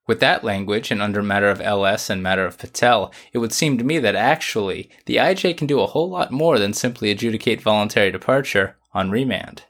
With 0.06 0.20
that 0.20 0.44
language, 0.44 0.90
and 0.90 1.00
under 1.00 1.22
matter 1.22 1.48
of 1.48 1.60
LS 1.60 2.10
and 2.10 2.22
matter 2.22 2.44
of 2.44 2.58
Patel, 2.58 3.12
it 3.32 3.38
would 3.38 3.52
seem 3.52 3.78
to 3.78 3.84
me 3.84 3.98
that 4.00 4.14
actually 4.14 4.90
the 5.06 5.16
IJ 5.16 5.56
can 5.56 5.66
do 5.66 5.80
a 5.80 5.86
whole 5.86 6.10
lot 6.10 6.30
more 6.30 6.58
than 6.58 6.74
simply 6.74 7.10
adjudicate 7.10 7.62
voluntary 7.62 8.10
departure 8.10 8.76
on 8.92 9.10
remand. 9.10 9.64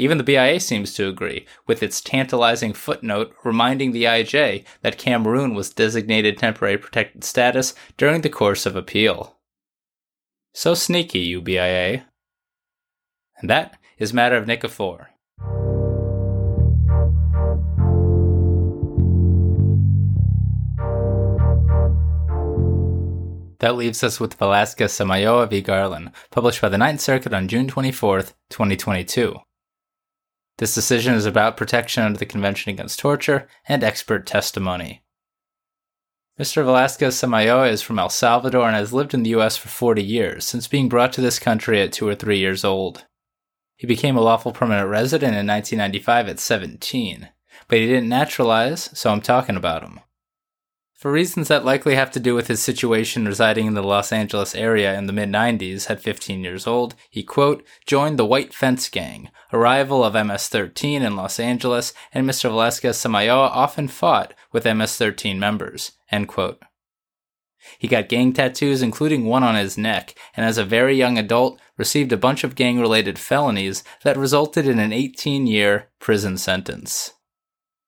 Even 0.00 0.16
the 0.16 0.24
BIA 0.24 0.60
seems 0.60 0.94
to 0.94 1.08
agree, 1.08 1.44
with 1.66 1.82
its 1.82 2.00
tantalizing 2.00 2.72
footnote 2.72 3.34
reminding 3.42 3.90
the 3.90 4.04
IJ 4.04 4.64
that 4.82 4.96
Cameroon 4.96 5.54
was 5.54 5.70
designated 5.70 6.38
temporary 6.38 6.78
protected 6.78 7.24
status 7.24 7.74
during 7.96 8.20
the 8.20 8.28
course 8.28 8.64
of 8.64 8.76
appeal. 8.76 9.36
So 10.54 10.74
sneaky, 10.74 11.18
you 11.18 11.42
BIA. 11.42 12.06
And 13.38 13.50
that 13.50 13.76
is 13.98 14.14
matter 14.14 14.36
of 14.36 14.46
Nchifor. 14.46 15.06
That 23.58 23.74
leaves 23.74 24.04
us 24.04 24.20
with 24.20 24.34
Velasquez 24.34 24.92
Samayoa 24.92 25.50
v. 25.50 25.60
Garland, 25.60 26.12
published 26.30 26.60
by 26.60 26.68
the 26.68 26.78
Ninth 26.78 27.00
Circuit 27.00 27.34
on 27.34 27.48
June 27.48 27.66
24, 27.66 28.22
2022. 28.50 29.40
This 30.58 30.74
decision 30.74 31.14
is 31.14 31.24
about 31.24 31.56
protection 31.56 32.02
under 32.02 32.18
the 32.18 32.26
Convention 32.26 32.70
Against 32.70 32.98
Torture 32.98 33.48
and 33.68 33.84
expert 33.84 34.26
testimony. 34.26 35.02
Mr. 36.38 36.64
Velasquez 36.64 37.14
Samayoa 37.14 37.70
is 37.70 37.80
from 37.80 37.98
El 37.98 38.08
Salvador 38.08 38.66
and 38.66 38.76
has 38.76 38.92
lived 38.92 39.14
in 39.14 39.22
the 39.22 39.30
U.S. 39.30 39.56
for 39.56 39.68
40 39.68 40.02
years, 40.02 40.44
since 40.44 40.68
being 40.68 40.88
brought 40.88 41.12
to 41.12 41.20
this 41.20 41.38
country 41.38 41.80
at 41.80 41.92
two 41.92 42.06
or 42.06 42.14
three 42.14 42.38
years 42.38 42.64
old. 42.64 43.06
He 43.76 43.86
became 43.86 44.16
a 44.16 44.20
lawful 44.20 44.52
permanent 44.52 44.88
resident 44.88 45.36
in 45.36 45.46
1995 45.46 46.28
at 46.28 46.38
17, 46.40 47.28
but 47.68 47.78
he 47.78 47.86
didn't 47.86 48.08
naturalize, 48.08 48.90
so 48.98 49.10
I'm 49.10 49.20
talking 49.20 49.56
about 49.56 49.82
him. 49.82 50.00
For 50.98 51.12
reasons 51.12 51.46
that 51.46 51.64
likely 51.64 51.94
have 51.94 52.10
to 52.10 52.18
do 52.18 52.34
with 52.34 52.48
his 52.48 52.60
situation 52.60 53.24
residing 53.24 53.66
in 53.66 53.74
the 53.74 53.84
Los 53.84 54.10
Angeles 54.10 54.56
area 54.56 54.98
in 54.98 55.06
the 55.06 55.12
mid 55.12 55.28
90s, 55.28 55.88
at 55.88 56.02
15 56.02 56.42
years 56.42 56.66
old, 56.66 56.96
he, 57.08 57.22
quote, 57.22 57.64
joined 57.86 58.18
the 58.18 58.26
White 58.26 58.52
Fence 58.52 58.88
Gang, 58.88 59.30
a 59.52 59.58
rival 59.58 60.02
of 60.02 60.14
MS 60.14 60.48
13 60.48 61.02
in 61.02 61.14
Los 61.14 61.38
Angeles, 61.38 61.94
and 62.12 62.28
Mr. 62.28 62.50
Velasquez 62.50 62.96
Samayoa 62.96 63.48
often 63.48 63.86
fought 63.86 64.34
with 64.50 64.64
MS 64.64 64.96
13 64.96 65.38
members. 65.38 65.92
End 66.10 66.26
quote. 66.26 66.60
He 67.78 67.86
got 67.86 68.08
gang 68.08 68.32
tattoos, 68.32 68.82
including 68.82 69.24
one 69.24 69.44
on 69.44 69.54
his 69.54 69.78
neck, 69.78 70.16
and 70.36 70.44
as 70.44 70.58
a 70.58 70.64
very 70.64 70.96
young 70.96 71.16
adult, 71.16 71.60
received 71.76 72.10
a 72.10 72.16
bunch 72.16 72.42
of 72.42 72.56
gang 72.56 72.80
related 72.80 73.20
felonies 73.20 73.84
that 74.02 74.16
resulted 74.16 74.66
in 74.66 74.80
an 74.80 74.92
18 74.92 75.46
year 75.46 75.90
prison 76.00 76.36
sentence. 76.36 77.12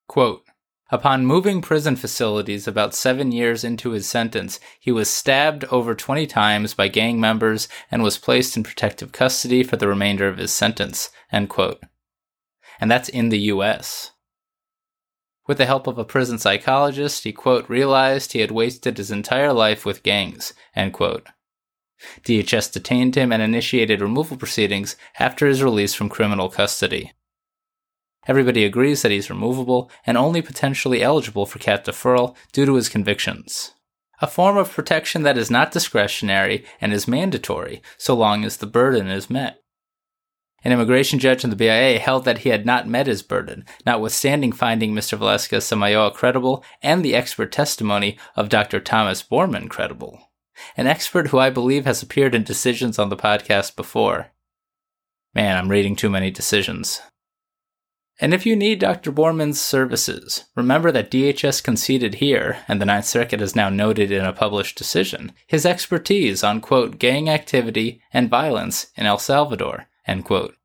Quote, 0.07 0.45
Upon 0.93 1.25
moving 1.25 1.63
prison 1.63 1.95
facilities 1.95 2.67
about 2.67 2.95
seven 2.95 3.31
years 3.31 3.63
into 3.63 3.91
his 3.91 4.09
sentence, 4.09 4.59
he 4.81 4.91
was 4.91 5.09
stabbed 5.09 5.65
over 5.67 5.95
20 5.95 6.27
times 6.27 6.75
by 6.75 6.89
gang 6.89 7.21
members 7.21 7.69
and 7.93 8.03
was 8.03 8.19
placed 8.19 8.57
in 8.57 8.65
protective 8.65 9.13
custody 9.13 9.63
for 9.63 9.77
the 9.77 9.87
remainder 9.87 10.27
of 10.27 10.39
his 10.39 10.53
sentence. 10.53 11.11
And 11.31 11.49
that's 12.91 13.09
in 13.09 13.29
the 13.29 13.39
US. 13.53 14.11
With 15.47 15.59
the 15.59 15.67
help 15.67 15.87
of 15.87 15.99
a 15.99 16.05
prison 16.05 16.39
psychologist, 16.39 17.23
he, 17.23 17.33
quote, 17.33 17.69
realized 17.69 18.33
he 18.33 18.41
had 18.41 18.51
wasted 18.51 18.99
his 18.99 19.11
entire 19.13 19.53
life 19.53 19.85
with 19.87 20.03
gangs, 20.03 20.55
end 20.75 20.93
quote. 20.93 21.27
DHS 22.25 22.73
detained 22.73 23.15
him 23.15 23.31
and 23.31 23.43
initiated 23.43 24.01
removal 24.01 24.37
proceedings 24.37 24.97
after 25.19 25.47
his 25.47 25.63
release 25.63 25.95
from 25.95 26.09
criminal 26.09 26.49
custody. 26.49 27.13
Everybody 28.27 28.65
agrees 28.65 29.03
that 29.03 29.11
he's 29.11 29.31
removable 29.31 29.91
and 30.07 30.19
only 30.19 30.43
potentially 30.43 31.03
eligible 31.03 31.47
for 31.47 31.59
cat 31.59 31.85
deferral 31.85 32.37
due 32.53 32.67
to 32.67 32.75
his 32.75 32.89
convictions. 32.89 33.73
A 34.21 34.27
form 34.27 34.59
of 34.59 34.71
protection 34.71 35.23
that 35.23 35.39
is 35.39 35.51
not 35.51 35.73
discretionary 35.73 36.65
and 36.81 36.93
is 36.93 37.09
mandatory 37.09 37.81
so 37.97 38.15
long 38.15 38.45
as 38.45 38.59
the 38.59 38.67
burden 38.67 39.09
is 39.09 39.31
met. 39.31 39.63
An 40.63 40.73
immigration 40.73 41.19
judge 41.19 41.43
in 41.43 41.49
the 41.49 41.57
BIA 41.57 41.99
held 41.99 42.27
that 42.27 42.39
he 42.39 42.51
had 42.51 42.67
not 42.67 42.87
met 42.87 43.07
his 43.07 43.23
burden, 43.23 43.65
notwithstanding 43.87 44.53
finding 44.53 44.93
Mr. 44.93 45.17
Velasquez 45.17 45.65
Samayoa 45.65 46.13
credible 46.13 46.63
and 46.83 47.03
the 47.03 47.15
expert 47.15 47.51
testimony 47.51 48.19
of 48.37 48.51
Dr. 48.51 48.79
Thomas 48.79 49.23
Boerman 49.23 49.71
credible. 49.71 50.21
An 50.77 50.87
expert 50.87 51.29
who 51.29 51.39
I 51.39 51.49
believe 51.49 51.87
has 51.87 52.03
appeared 52.03 52.35
in 52.35 52.45
decisions 52.45 52.99
on 52.99 53.09
the 53.09 53.17
podcast 53.17 53.75
before. 53.75 54.33
Man, 55.35 55.57
I'm 55.57 55.71
reading 55.71 55.97
too 55.97 56.11
many 56.11 56.31
decisions. 56.31 57.01
And 58.21 58.35
if 58.35 58.45
you 58.45 58.55
need 58.55 58.81
Dr. 58.81 59.11
Boerman's 59.11 59.61
services, 59.61 60.45
remember 60.55 60.93
that 60.93 61.11
DHS 61.11 61.63
conceded 61.63 62.17
here, 62.17 62.59
and 62.69 62.81
the 62.81 62.85
Ninth 62.87 63.07
Circuit 63.07 63.41
has 63.41 63.57
now 63.57 63.71
noted 63.71 64.13
in 64.13 64.25
a 64.25 64.33
published 64.33 64.77
decision, 64.77 65.33
his 65.47 65.65
expertise 65.65 66.45
on, 66.45 66.61
quote, 66.61 66.99
gang 66.99 67.31
activity 67.31 68.03
and 68.13 68.29
violence 68.29 68.89
in 68.95 69.07
El 69.07 69.19
Salvador, 69.19 69.87
End 70.07 70.25
quote. 70.25 70.57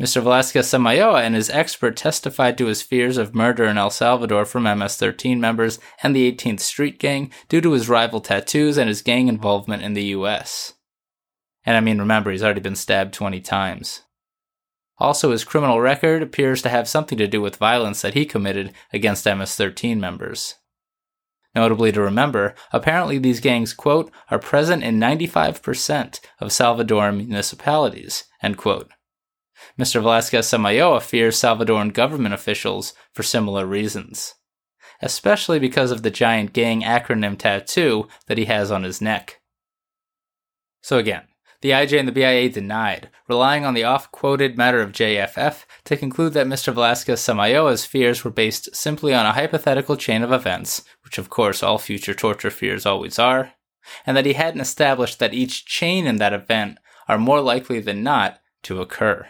Mr. 0.00 0.22
Velasquez 0.22 0.66
Samayoa 0.66 1.22
and 1.22 1.34
his 1.34 1.50
expert 1.50 1.96
testified 1.96 2.56
to 2.56 2.66
his 2.66 2.82
fears 2.82 3.16
of 3.16 3.34
murder 3.34 3.64
in 3.64 3.78
El 3.78 3.90
Salvador 3.90 4.44
from 4.44 4.62
MS 4.62 4.96
13 4.96 5.40
members 5.40 5.78
and 6.02 6.14
the 6.14 6.30
18th 6.32 6.60
Street 6.60 6.98
Gang 6.98 7.30
due 7.48 7.60
to 7.60 7.72
his 7.72 7.88
rival 7.88 8.20
tattoos 8.20 8.78
and 8.78 8.88
his 8.88 9.02
gang 9.02 9.28
involvement 9.28 9.82
in 9.82 9.94
the 9.94 10.04
US. 10.04 10.74
And 11.64 11.76
I 11.76 11.80
mean, 11.80 11.98
remember, 11.98 12.30
he's 12.30 12.42
already 12.42 12.60
been 12.60 12.74
stabbed 12.74 13.14
20 13.14 13.40
times. 13.40 14.02
Also, 15.02 15.32
his 15.32 15.42
criminal 15.42 15.80
record 15.80 16.22
appears 16.22 16.62
to 16.62 16.68
have 16.68 16.86
something 16.86 17.18
to 17.18 17.26
do 17.26 17.40
with 17.40 17.56
violence 17.56 18.02
that 18.02 18.14
he 18.14 18.24
committed 18.24 18.72
against 18.92 19.26
MS 19.26 19.56
13 19.56 19.98
members. 19.98 20.54
Notably 21.56 21.90
to 21.90 22.00
remember, 22.00 22.54
apparently 22.72 23.18
these 23.18 23.40
gangs, 23.40 23.74
quote, 23.74 24.12
are 24.30 24.38
present 24.38 24.84
in 24.84 25.00
95% 25.00 26.20
of 26.38 26.50
Salvadoran 26.50 27.16
municipalities, 27.16 28.26
end 28.44 28.56
quote. 28.56 28.92
Mr. 29.76 30.00
Velasquez 30.00 30.46
Samayoa 30.46 31.02
fears 31.02 31.36
Salvadoran 31.36 31.92
government 31.92 32.32
officials 32.32 32.94
for 33.12 33.24
similar 33.24 33.66
reasons, 33.66 34.34
especially 35.00 35.58
because 35.58 35.90
of 35.90 36.04
the 36.04 36.12
giant 36.12 36.52
gang 36.52 36.82
acronym 36.82 37.36
tattoo 37.36 38.06
that 38.28 38.38
he 38.38 38.44
has 38.44 38.70
on 38.70 38.84
his 38.84 39.00
neck. 39.00 39.40
So 40.80 40.96
again, 40.96 41.22
the 41.62 41.70
IJ 41.70 41.98
and 41.98 42.08
the 42.08 42.12
BIA 42.12 42.48
denied, 42.48 43.08
relying 43.28 43.64
on 43.64 43.72
the 43.72 43.84
oft 43.84 44.12
quoted 44.12 44.58
matter 44.58 44.82
of 44.82 44.92
JFF 44.92 45.64
to 45.84 45.96
conclude 45.96 46.34
that 46.34 46.46
Mr. 46.46 46.74
Velasquez 46.74 47.20
Samayoa's 47.20 47.84
fears 47.84 48.24
were 48.24 48.30
based 48.30 48.74
simply 48.74 49.14
on 49.14 49.24
a 49.24 49.32
hypothetical 49.32 49.96
chain 49.96 50.22
of 50.22 50.32
events, 50.32 50.82
which 51.04 51.18
of 51.18 51.30
course 51.30 51.62
all 51.62 51.78
future 51.78 52.14
torture 52.14 52.50
fears 52.50 52.84
always 52.84 53.18
are, 53.18 53.52
and 54.04 54.16
that 54.16 54.26
he 54.26 54.32
hadn't 54.32 54.60
established 54.60 55.20
that 55.20 55.34
each 55.34 55.64
chain 55.64 56.04
in 56.06 56.16
that 56.16 56.32
event 56.32 56.78
are 57.08 57.18
more 57.18 57.40
likely 57.40 57.78
than 57.78 58.02
not 58.02 58.40
to 58.64 58.80
occur. 58.80 59.28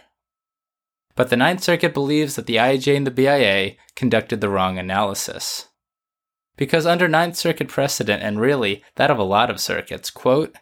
But 1.15 1.29
the 1.29 1.37
Ninth 1.37 1.63
Circuit 1.63 1.93
believes 1.93 2.37
that 2.37 2.47
the 2.47 2.57
IJ 2.57 2.97
and 2.97 3.07
the 3.07 3.11
BIA 3.11 3.77
conducted 3.95 4.41
the 4.41 4.49
wrong 4.49 4.79
analysis. 4.79 5.69
Because 6.57 6.87
under 6.87 7.09
Ninth 7.09 7.37
Circuit 7.37 7.69
precedent, 7.69 8.23
and 8.23 8.41
really 8.41 8.83
that 8.97 9.11
of 9.11 9.19
a 9.19 9.23
lot 9.23 9.51
of 9.51 9.61
circuits, 9.61 10.11
quote, 10.11 10.57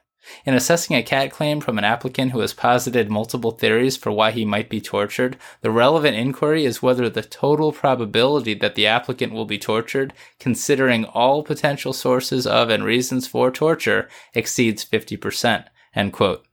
in 0.45 0.55
assessing 0.55 0.97
a 0.97 1.03
cat 1.03 1.31
claim 1.31 1.61
from 1.61 1.79
an 1.79 1.85
applicant 1.85 2.33
who 2.33 2.41
has 2.41 2.53
posited 2.53 3.11
multiple 3.11 3.51
theories 3.51 3.97
for 3.97 4.13
why 4.13 4.31
he 4.31 4.45
might 4.45 4.69
be 4.69 4.81
tortured, 4.81 5.37
the 5.63 5.71
relevant 5.71 6.17
inquiry 6.17 6.65
is 6.65 6.83
whether 6.83 7.09
the 7.09 7.23
total 7.23 7.73
probability 7.73 8.55
that 8.55 8.75
the 8.75 8.87
applicant 8.87 9.33
will 9.33 9.47
be 9.47 9.59
tortured, 9.59 10.13
considering 10.39 11.05
all 11.07 11.43
potential 11.43 11.93
sources 11.93 12.47
of 12.47 12.71
and 12.71 12.85
reasons 12.85 13.27
for 13.27 13.51
torture, 13.51 14.09
exceeds 14.35 14.85
50%. 14.85 15.67
End 15.95 16.13
quote. 16.13 16.45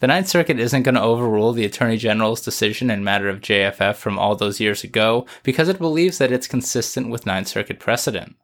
The 0.00 0.06
Ninth 0.06 0.28
Circuit 0.28 0.60
isn't 0.60 0.84
going 0.84 0.94
to 0.94 1.02
overrule 1.02 1.52
the 1.52 1.64
Attorney 1.64 1.96
General's 1.96 2.40
decision 2.40 2.88
in 2.88 3.02
matter 3.02 3.28
of 3.28 3.40
JFF 3.40 3.96
from 3.96 4.16
all 4.16 4.36
those 4.36 4.60
years 4.60 4.84
ago 4.84 5.26
because 5.42 5.68
it 5.68 5.78
believes 5.78 6.18
that 6.18 6.30
it's 6.30 6.46
consistent 6.46 7.10
with 7.10 7.26
Ninth 7.26 7.48
Circuit 7.48 7.80
precedent. 7.80 8.36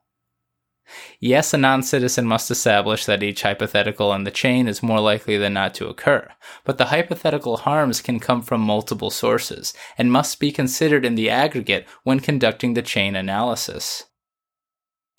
Yes, 1.19 1.55
a 1.55 1.59
non 1.59 1.83
citizen 1.83 2.27
must 2.27 2.51
establish 2.51 3.07
that 3.07 3.23
each 3.23 3.43
hypothetical 3.43 4.13
in 4.13 4.25
the 4.25 4.31
chain 4.31 4.69
is 4.69 4.83
more 4.83 5.01
likely 5.01 5.39
than 5.39 5.55
not 5.55 5.75
to 5.75 5.89
occur, 5.89 6.29
but 6.65 6.79
the 6.79 6.87
hypothetical 6.87 7.59
harms 7.59 8.01
can 8.01 8.21
come 8.21 8.43
from 8.43 8.61
multiple 8.61 9.11
sources 9.11 9.73
and 9.97 10.13
must 10.13 10.39
be 10.39 10.53
considered 10.53 11.05
in 11.05 11.15
the 11.15 11.31
aggregate 11.31 11.87
when 12.03 12.21
conducting 12.21 12.75
the 12.75 12.83
chain 12.83 13.17
analysis. 13.17 14.05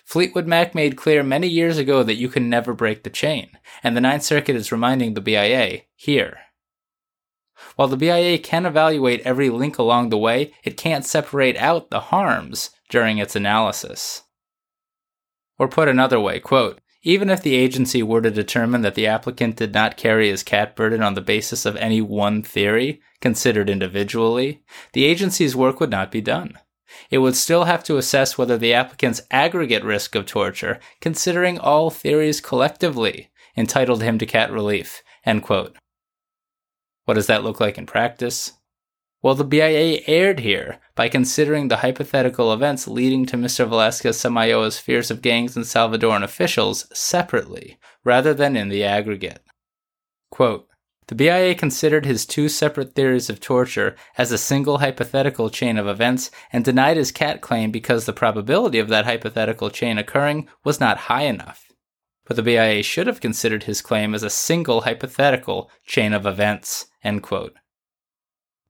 Fleetwood 0.04 0.46
Mac 0.46 0.72
made 0.72 0.96
clear 0.96 1.24
many 1.24 1.48
years 1.48 1.78
ago 1.78 2.04
that 2.04 2.14
you 2.14 2.28
can 2.28 2.48
never 2.48 2.72
break 2.72 3.02
the 3.02 3.10
chain, 3.10 3.58
and 3.82 3.96
the 3.96 4.00
Ninth 4.00 4.22
Circuit 4.22 4.54
is 4.54 4.70
reminding 4.70 5.14
the 5.14 5.20
BIA 5.20 5.82
here. 5.96 6.38
While 7.74 7.88
the 7.88 7.96
BIA 7.96 8.38
can 8.38 8.66
evaluate 8.66 9.20
every 9.22 9.50
link 9.50 9.78
along 9.78 10.10
the 10.10 10.18
way, 10.18 10.54
it 10.62 10.76
can't 10.76 11.04
separate 11.04 11.56
out 11.56 11.90
the 11.90 12.00
harms 12.00 12.70
during 12.88 13.18
its 13.18 13.34
analysis. 13.34 14.22
Or 15.58 15.68
put 15.68 15.88
another 15.88 16.20
way, 16.20 16.40
quote, 16.40 16.80
even 17.02 17.30
if 17.30 17.40
the 17.40 17.54
agency 17.54 18.02
were 18.02 18.20
to 18.20 18.30
determine 18.30 18.82
that 18.82 18.96
the 18.96 19.06
applicant 19.06 19.56
did 19.56 19.72
not 19.72 19.96
carry 19.96 20.28
his 20.28 20.42
cat 20.42 20.74
burden 20.74 21.02
on 21.02 21.14
the 21.14 21.20
basis 21.20 21.64
of 21.64 21.76
any 21.76 22.00
one 22.00 22.42
theory, 22.42 23.00
considered 23.20 23.70
individually, 23.70 24.62
the 24.92 25.04
agency's 25.04 25.54
work 25.54 25.78
would 25.78 25.90
not 25.90 26.10
be 26.10 26.20
done. 26.20 26.58
It 27.10 27.18
would 27.18 27.36
still 27.36 27.64
have 27.64 27.84
to 27.84 27.96
assess 27.96 28.36
whether 28.36 28.58
the 28.58 28.74
applicant's 28.74 29.22
aggregate 29.30 29.84
risk 29.84 30.14
of 30.14 30.26
torture, 30.26 30.80
considering 31.00 31.58
all 31.58 31.90
theories 31.90 32.40
collectively, 32.40 33.30
entitled 33.56 34.02
him 34.02 34.18
to 34.18 34.26
cat 34.26 34.50
relief. 34.50 35.02
End 35.24 35.42
quote. 35.42 35.76
What 37.04 37.14
does 37.14 37.28
that 37.28 37.44
look 37.44 37.60
like 37.60 37.78
in 37.78 37.86
practice? 37.86 38.52
Well, 39.22 39.34
the 39.34 39.44
BIA 39.44 40.02
erred 40.06 40.40
here 40.40 40.78
by 40.94 41.08
considering 41.08 41.68
the 41.68 41.78
hypothetical 41.78 42.52
events 42.52 42.86
leading 42.86 43.26
to 43.26 43.36
Mr. 43.36 43.68
Velasquez 43.68 44.18
Samayoa's 44.18 44.78
fears 44.78 45.10
of 45.10 45.22
gangs 45.22 45.56
and 45.56 45.64
Salvadoran 45.64 46.22
officials 46.22 46.86
separately, 46.92 47.78
rather 48.04 48.34
than 48.34 48.56
in 48.56 48.68
the 48.68 48.84
aggregate. 48.84 49.42
Quote, 50.30 50.68
the 51.08 51.14
BIA 51.14 51.54
considered 51.54 52.04
his 52.04 52.26
two 52.26 52.48
separate 52.48 52.94
theories 52.94 53.30
of 53.30 53.38
torture 53.38 53.94
as 54.18 54.32
a 54.32 54.38
single 54.38 54.78
hypothetical 54.78 55.50
chain 55.50 55.78
of 55.78 55.86
events 55.86 56.32
and 56.52 56.64
denied 56.64 56.96
his 56.96 57.12
cat 57.12 57.40
claim 57.40 57.70
because 57.70 58.06
the 58.06 58.12
probability 58.12 58.80
of 58.80 58.88
that 58.88 59.04
hypothetical 59.04 59.70
chain 59.70 59.98
occurring 59.98 60.48
was 60.64 60.80
not 60.80 60.98
high 60.98 61.22
enough. 61.22 61.70
But 62.24 62.34
the 62.34 62.42
BIA 62.42 62.82
should 62.82 63.06
have 63.06 63.20
considered 63.20 63.64
his 63.64 63.82
claim 63.82 64.14
as 64.14 64.24
a 64.24 64.30
single 64.30 64.80
hypothetical 64.80 65.70
chain 65.86 66.12
of 66.12 66.26
events. 66.26 66.86
End 67.04 67.22
quote 67.22 67.54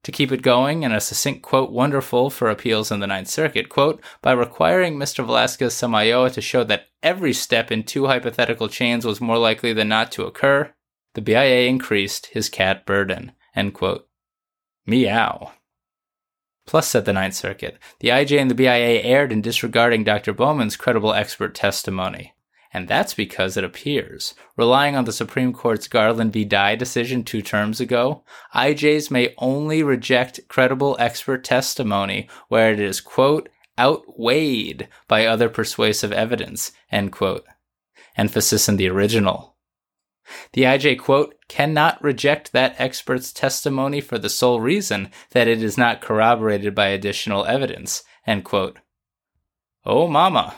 to 0.06 0.12
keep 0.12 0.30
it 0.30 0.40
going 0.40 0.84
and 0.84 0.94
a 0.94 1.00
succinct 1.00 1.42
quote 1.42 1.72
wonderful 1.72 2.30
for 2.30 2.48
appeals 2.48 2.92
in 2.92 3.00
the 3.00 3.08
Ninth 3.08 3.26
Circuit, 3.26 3.68
quote, 3.68 4.00
by 4.22 4.30
requiring 4.30 4.96
Mr. 4.96 5.26
Velasquez 5.26 5.74
Samayoa 5.74 6.32
to 6.32 6.40
show 6.40 6.62
that 6.62 6.86
every 7.02 7.32
step 7.32 7.72
in 7.72 7.82
two 7.82 8.06
hypothetical 8.06 8.68
chains 8.68 9.04
was 9.04 9.20
more 9.20 9.36
likely 9.36 9.72
than 9.72 9.88
not 9.88 10.12
to 10.12 10.22
occur, 10.22 10.72
the 11.14 11.20
BIA 11.20 11.66
increased 11.66 12.26
his 12.26 12.48
cat 12.48 12.86
burden, 12.86 13.32
end 13.56 13.74
quote. 13.74 14.06
Meow. 14.86 15.50
Plus, 16.68 16.86
said 16.86 17.04
the 17.04 17.12
Ninth 17.12 17.34
Circuit, 17.34 17.76
the 17.98 18.10
IJ 18.10 18.40
and 18.40 18.48
the 18.48 18.54
BIA 18.54 19.02
erred 19.02 19.32
in 19.32 19.42
disregarding 19.42 20.04
Dr. 20.04 20.32
Boerman's 20.32 20.76
credible 20.76 21.14
expert 21.14 21.52
testimony 21.52 22.32
and 22.76 22.88
that's 22.88 23.14
because 23.14 23.56
it 23.56 23.64
appears, 23.64 24.34
relying 24.54 24.96
on 24.96 25.06
the 25.06 25.12
Supreme 25.12 25.54
Court's 25.54 25.88
Garland 25.88 26.34
v. 26.34 26.44
Dai 26.44 26.76
decision 26.76 27.24
two 27.24 27.40
terms 27.40 27.80
ago, 27.80 28.22
IJs 28.54 29.10
may 29.10 29.32
only 29.38 29.82
reject 29.82 30.40
credible 30.48 30.94
expert 30.98 31.42
testimony 31.42 32.28
where 32.48 32.70
it 32.70 32.78
is, 32.78 33.00
quote, 33.00 33.48
outweighed 33.78 34.88
by 35.08 35.24
other 35.24 35.48
persuasive 35.48 36.12
evidence, 36.12 36.72
end 36.92 37.12
quote. 37.12 37.46
Emphasis 38.14 38.68
in 38.68 38.76
the 38.76 38.90
original. 38.90 39.56
The 40.52 40.64
IJ 40.64 40.98
quote 40.98 41.34
cannot 41.48 42.04
reject 42.04 42.52
that 42.52 42.78
expert's 42.78 43.32
testimony 43.32 44.02
for 44.02 44.18
the 44.18 44.28
sole 44.28 44.60
reason 44.60 45.10
that 45.30 45.48
it 45.48 45.62
is 45.62 45.78
not 45.78 46.02
corroborated 46.02 46.74
by 46.74 46.88
additional 46.88 47.46
evidence, 47.46 48.04
end 48.26 48.44
quote. 48.44 48.80
Oh 49.86 50.08
mama. 50.08 50.56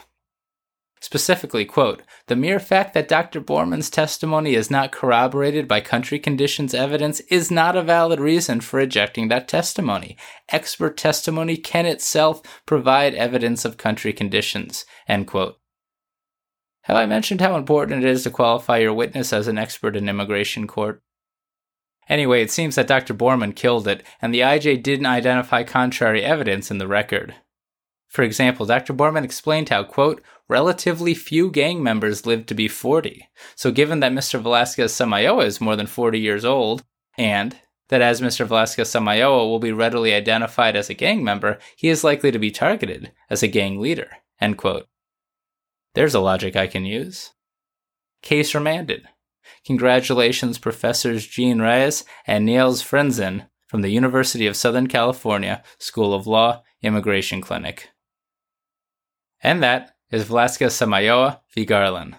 Specifically, 1.01 1.65
quote, 1.65 2.03
the 2.27 2.37
mere 2.37 2.59
fact 2.59 2.93
that 2.95 3.09
Dr. 3.09 3.41
Boerman's 3.41 3.91
testimony 3.91 4.55
is 4.55 4.71
not 4.71 4.93
corroborated 4.93 5.69
by 5.69 5.81
country 5.81 6.19
conditions 6.19 6.75
evidence 6.75 7.21
is 7.29 7.51
not 7.51 7.77
a 7.77 7.83
valid 7.83 8.19
reason 8.19 8.61
for 8.61 8.79
rejecting 8.79 9.29
that 9.29 9.49
testimony. 9.49 10.17
Expert 10.49 10.97
testimony 10.97 11.57
can 11.57 11.87
itself 11.87 12.43
provide 12.67 13.15
evidence 13.15 13.65
of 13.65 13.77
country 13.77 14.13
conditions, 14.13 14.85
end 15.07 15.27
quote. 15.27 15.59
Have 16.83 16.97
I 16.97 17.07
mentioned 17.07 17.41
how 17.41 17.57
important 17.57 18.03
it 18.03 18.09
is 18.09 18.25
to 18.25 18.31
qualify 18.31 18.79
your 18.79 18.95
witness 18.95 19.33
as 19.33 19.47
an 19.47 19.59
expert 19.59 19.95
in 19.95 20.09
immigration 20.09 20.67
court? 20.67 21.03
Anyway, 22.09 22.43
it 22.43 22.51
seems 22.51 22.77
that 22.77 22.87
Dr. 22.87 23.13
Borman 23.13 23.55
killed 23.55 23.87
it, 23.87 24.03
and 24.23 24.33
the 24.33 24.41
IJ 24.41 24.83
didn't 24.83 25.07
identify 25.07 25.63
contrary 25.63 26.25
evidence 26.25 26.71
in 26.71 26.79
the 26.79 26.89
record. 26.89 27.35
For 28.09 28.23
example, 28.23 28.67
Dr. 28.67 28.95
Boerman 28.95 29.25
explained 29.25 29.69
how, 29.69 29.85
quote, 29.85 30.23
relatively 30.49 31.15
few 31.15 31.51
gang 31.51 31.83
members 31.83 32.27
lived 32.27 32.49
to 32.49 32.55
be 32.55 32.67
40. 32.67 33.29
So 33.55 33.71
given 33.71 34.01
that 34.01 34.13
Mr. 34.13 34.41
Velasquez 34.41 34.93
Samayoa 34.93 35.45
is 35.45 35.61
more 35.61 35.77
than 35.77 35.87
40 35.87 36.19
years 36.19 36.45
old, 36.45 36.85
and 37.17 37.57
that 37.89 38.01
as 38.01 38.21
Mr. 38.21 38.47
Velasquez 38.47 38.89
Samayoa 38.89 39.49
will 39.49 39.59
be 39.59 39.73
readily 39.73 40.15
identified 40.15 40.75
as 40.75 40.89
a 40.89 40.95
gang 40.95 41.23
member, 41.23 41.59
he 41.77 41.89
is 41.89 42.05
likely 42.05 42.31
to 42.31 42.39
be 42.39 42.51
targeted 42.51 43.13
as 43.29 43.43
a 43.43 43.49
gang 43.49 43.79
leader, 43.79 44.09
end 44.41 44.57
quote. 44.57 44.87
There's 45.95 46.15
a 46.15 46.21
logic 46.21 46.57
I 46.57 46.67
can 46.67 46.85
use. 46.85 47.33
Case 48.23 48.55
remanded. 48.55 49.07
Congratulations, 49.67 50.59
Professors 50.59 51.27
Jean 51.27 51.61
Reyes 51.61 52.05
and 52.27 52.45
Niels 52.45 52.83
Frenzen 52.83 53.49
from 53.67 53.83
the 53.83 53.91
University 53.91 54.47
of 54.47 54.57
Southern 54.57 54.87
California 54.87 55.63
School 55.79 56.15
of 56.15 56.27
Law 56.27 56.63
Immigration 56.83 57.41
Clinic. 57.41 57.91
And 59.43 59.63
that 59.63 59.95
is 60.11 60.25
Velasquez 60.25 60.75
Samayoa 60.75 61.41
v. 61.55 61.65
Garland. 61.65 62.17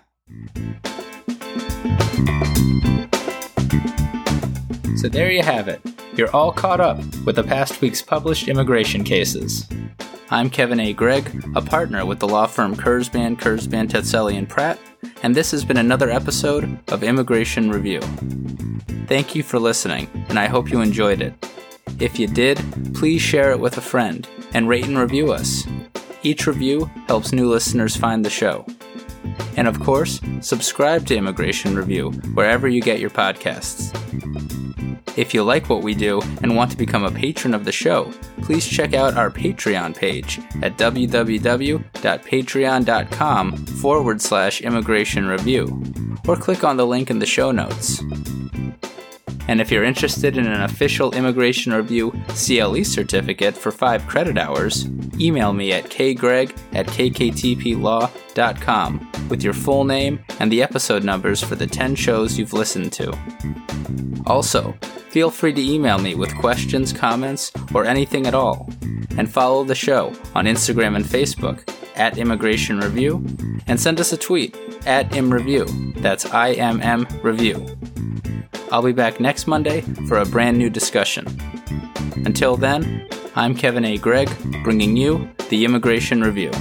So 4.98 5.08
there 5.08 5.32
you 5.32 5.42
have 5.42 5.68
it. 5.68 5.82
You're 6.16 6.34
all 6.36 6.52
caught 6.52 6.82
up 6.82 6.98
with 7.26 7.36
the 7.36 7.44
past 7.44 7.82
week's 7.82 8.02
published 8.02 8.48
immigration 8.48 9.04
cases. 9.04 9.68
I'm 10.30 10.50
Kevin 10.50 10.80
A. 10.80 10.94
Gregg, 10.94 11.44
a 11.56 11.62
partner 11.62 12.06
with 12.06 12.20
the 12.20 12.28
law 12.28 12.46
firm 12.46 12.76
Kurzban, 12.76 13.38
Kurzban, 13.38 13.90
Tetzeli, 13.90 14.38
and 14.38 14.48
Pratt, 14.48 14.80
and 15.24 15.36
this 15.36 15.52
has 15.52 15.66
been 15.66 15.78
another 15.78 16.10
episode 16.10 16.80
of 16.90 17.04
Immigration 17.04 17.72
Review. 17.72 18.02
Thank 19.08 19.34
you 19.34 19.42
for 19.42 19.58
listening, 19.58 20.08
and 20.30 20.38
I 20.38 20.48
hope 20.48 20.70
you 20.70 20.82
enjoyed 20.82 21.22
it. 21.22 21.34
If 22.00 22.20
you 22.20 22.28
did, 22.28 22.62
please 22.94 23.22
share 23.22 23.52
it 23.52 23.60
with 23.60 23.78
a 23.78 23.82
friend 23.82 24.28
and 24.54 24.70
rate 24.70 24.86
and 24.86 24.98
review 24.98 25.32
us. 25.32 25.66
Each 26.22 26.46
review 26.48 26.92
helps 27.08 27.32
new 27.32 27.50
listeners 27.50 27.96
find 27.96 28.26
the 28.26 28.30
show. 28.30 28.66
And 29.56 29.68
of 29.68 29.80
course, 29.80 30.20
subscribe 30.42 31.06
to 31.08 31.16
Immigration 31.16 31.76
Review 31.76 32.12
wherever 32.34 32.68
you 32.68 32.82
get 32.82 33.00
your 33.00 33.10
podcasts. 33.10 33.96
If 35.18 35.34
you 35.34 35.44
like 35.44 35.70
what 35.70 35.82
we 35.84 35.96
do 35.96 36.22
and 36.42 36.56
want 36.56 36.72
to 36.72 36.78
become 36.78 37.04
a 37.04 37.12
patron 37.12 37.54
of 37.54 37.66
the 37.66 37.72
show, 37.72 38.12
please 38.42 38.66
check 38.66 38.94
out 38.94 39.18
our 39.18 39.30
Patreon 39.30 39.94
page 39.96 40.40
at 40.62 40.78
www.patreon.com 40.78 43.66
forward 43.66 44.22
slash 44.22 44.62
immigration 44.62 45.28
review, 45.28 45.84
or 46.28 46.38
click 46.38 46.64
on 46.64 46.78
the 46.78 46.88
link 46.88 47.10
in 47.10 47.20
the 47.20 47.26
show 47.26 47.52
notes. 47.52 48.02
And 49.50 49.60
if 49.60 49.72
you're 49.72 49.84
interested 49.84 50.38
in 50.38 50.46
an 50.46 50.62
official 50.62 51.12
Immigration 51.16 51.74
Review 51.74 52.12
CLE 52.28 52.84
certificate 52.84 53.58
for 53.58 53.72
5 53.72 54.06
credit 54.06 54.38
hours, 54.38 54.86
email 55.20 55.54
me 55.54 55.72
at 55.72 55.86
kgreg 55.86 56.56
at 56.74 56.86
kktplaw.com 56.86 58.12
with 59.28 59.42
your 59.42 59.54
full 59.54 59.86
name 59.86 60.24
and 60.40 60.52
the 60.52 60.62
episode 60.62 61.04
numbers 61.04 61.42
for 61.42 61.56
the 61.56 61.66
10 61.66 61.96
shows 61.96 62.38
you've 62.38 62.54
listened 62.54 62.94
to. 62.94 63.12
Also, 64.28 64.76
feel 65.10 65.32
free 65.32 65.54
to 65.54 65.66
email 65.66 65.98
me 65.98 66.14
with 66.14 66.38
questions, 66.38 66.94
comments, 66.94 67.52
or 67.74 67.86
anything 67.86 68.28
at 68.28 68.36
all. 68.36 68.70
And 69.18 69.34
follow 69.34 69.64
the 69.64 69.74
show 69.74 70.14
on 70.36 70.46
Instagram 70.46 70.96
and 70.96 71.04
Facebook 71.04 71.68
at 71.96 72.20
Immigration 72.20 72.82
Review, 72.82 73.26
and 73.66 73.80
send 73.80 74.00
us 74.00 74.14
a 74.14 74.18
tweet 74.18 74.56
at 74.86 75.10
ImmReview. 75.10 76.00
That's 76.04 76.28
I 76.28 76.52
M 76.52 76.84
M 76.84 77.08
Review. 77.24 77.66
I'll 78.72 78.84
be 78.84 78.94
back 78.94 79.20
next 79.20 79.48
Monday 79.48 79.82
for 80.08 80.20
a 80.20 80.26
brand 80.26 80.58
new 80.58 80.70
discussion. 80.70 81.26
Until 82.26 82.56
then, 82.56 83.08
I'm 83.36 83.56
Kevin 83.56 83.84
A. 83.84 83.98
Gregg, 83.98 84.30
bringing 84.64 84.96
you 84.96 85.28
the 85.50 85.66
Immigration 85.66 86.22
Review. 86.22 86.52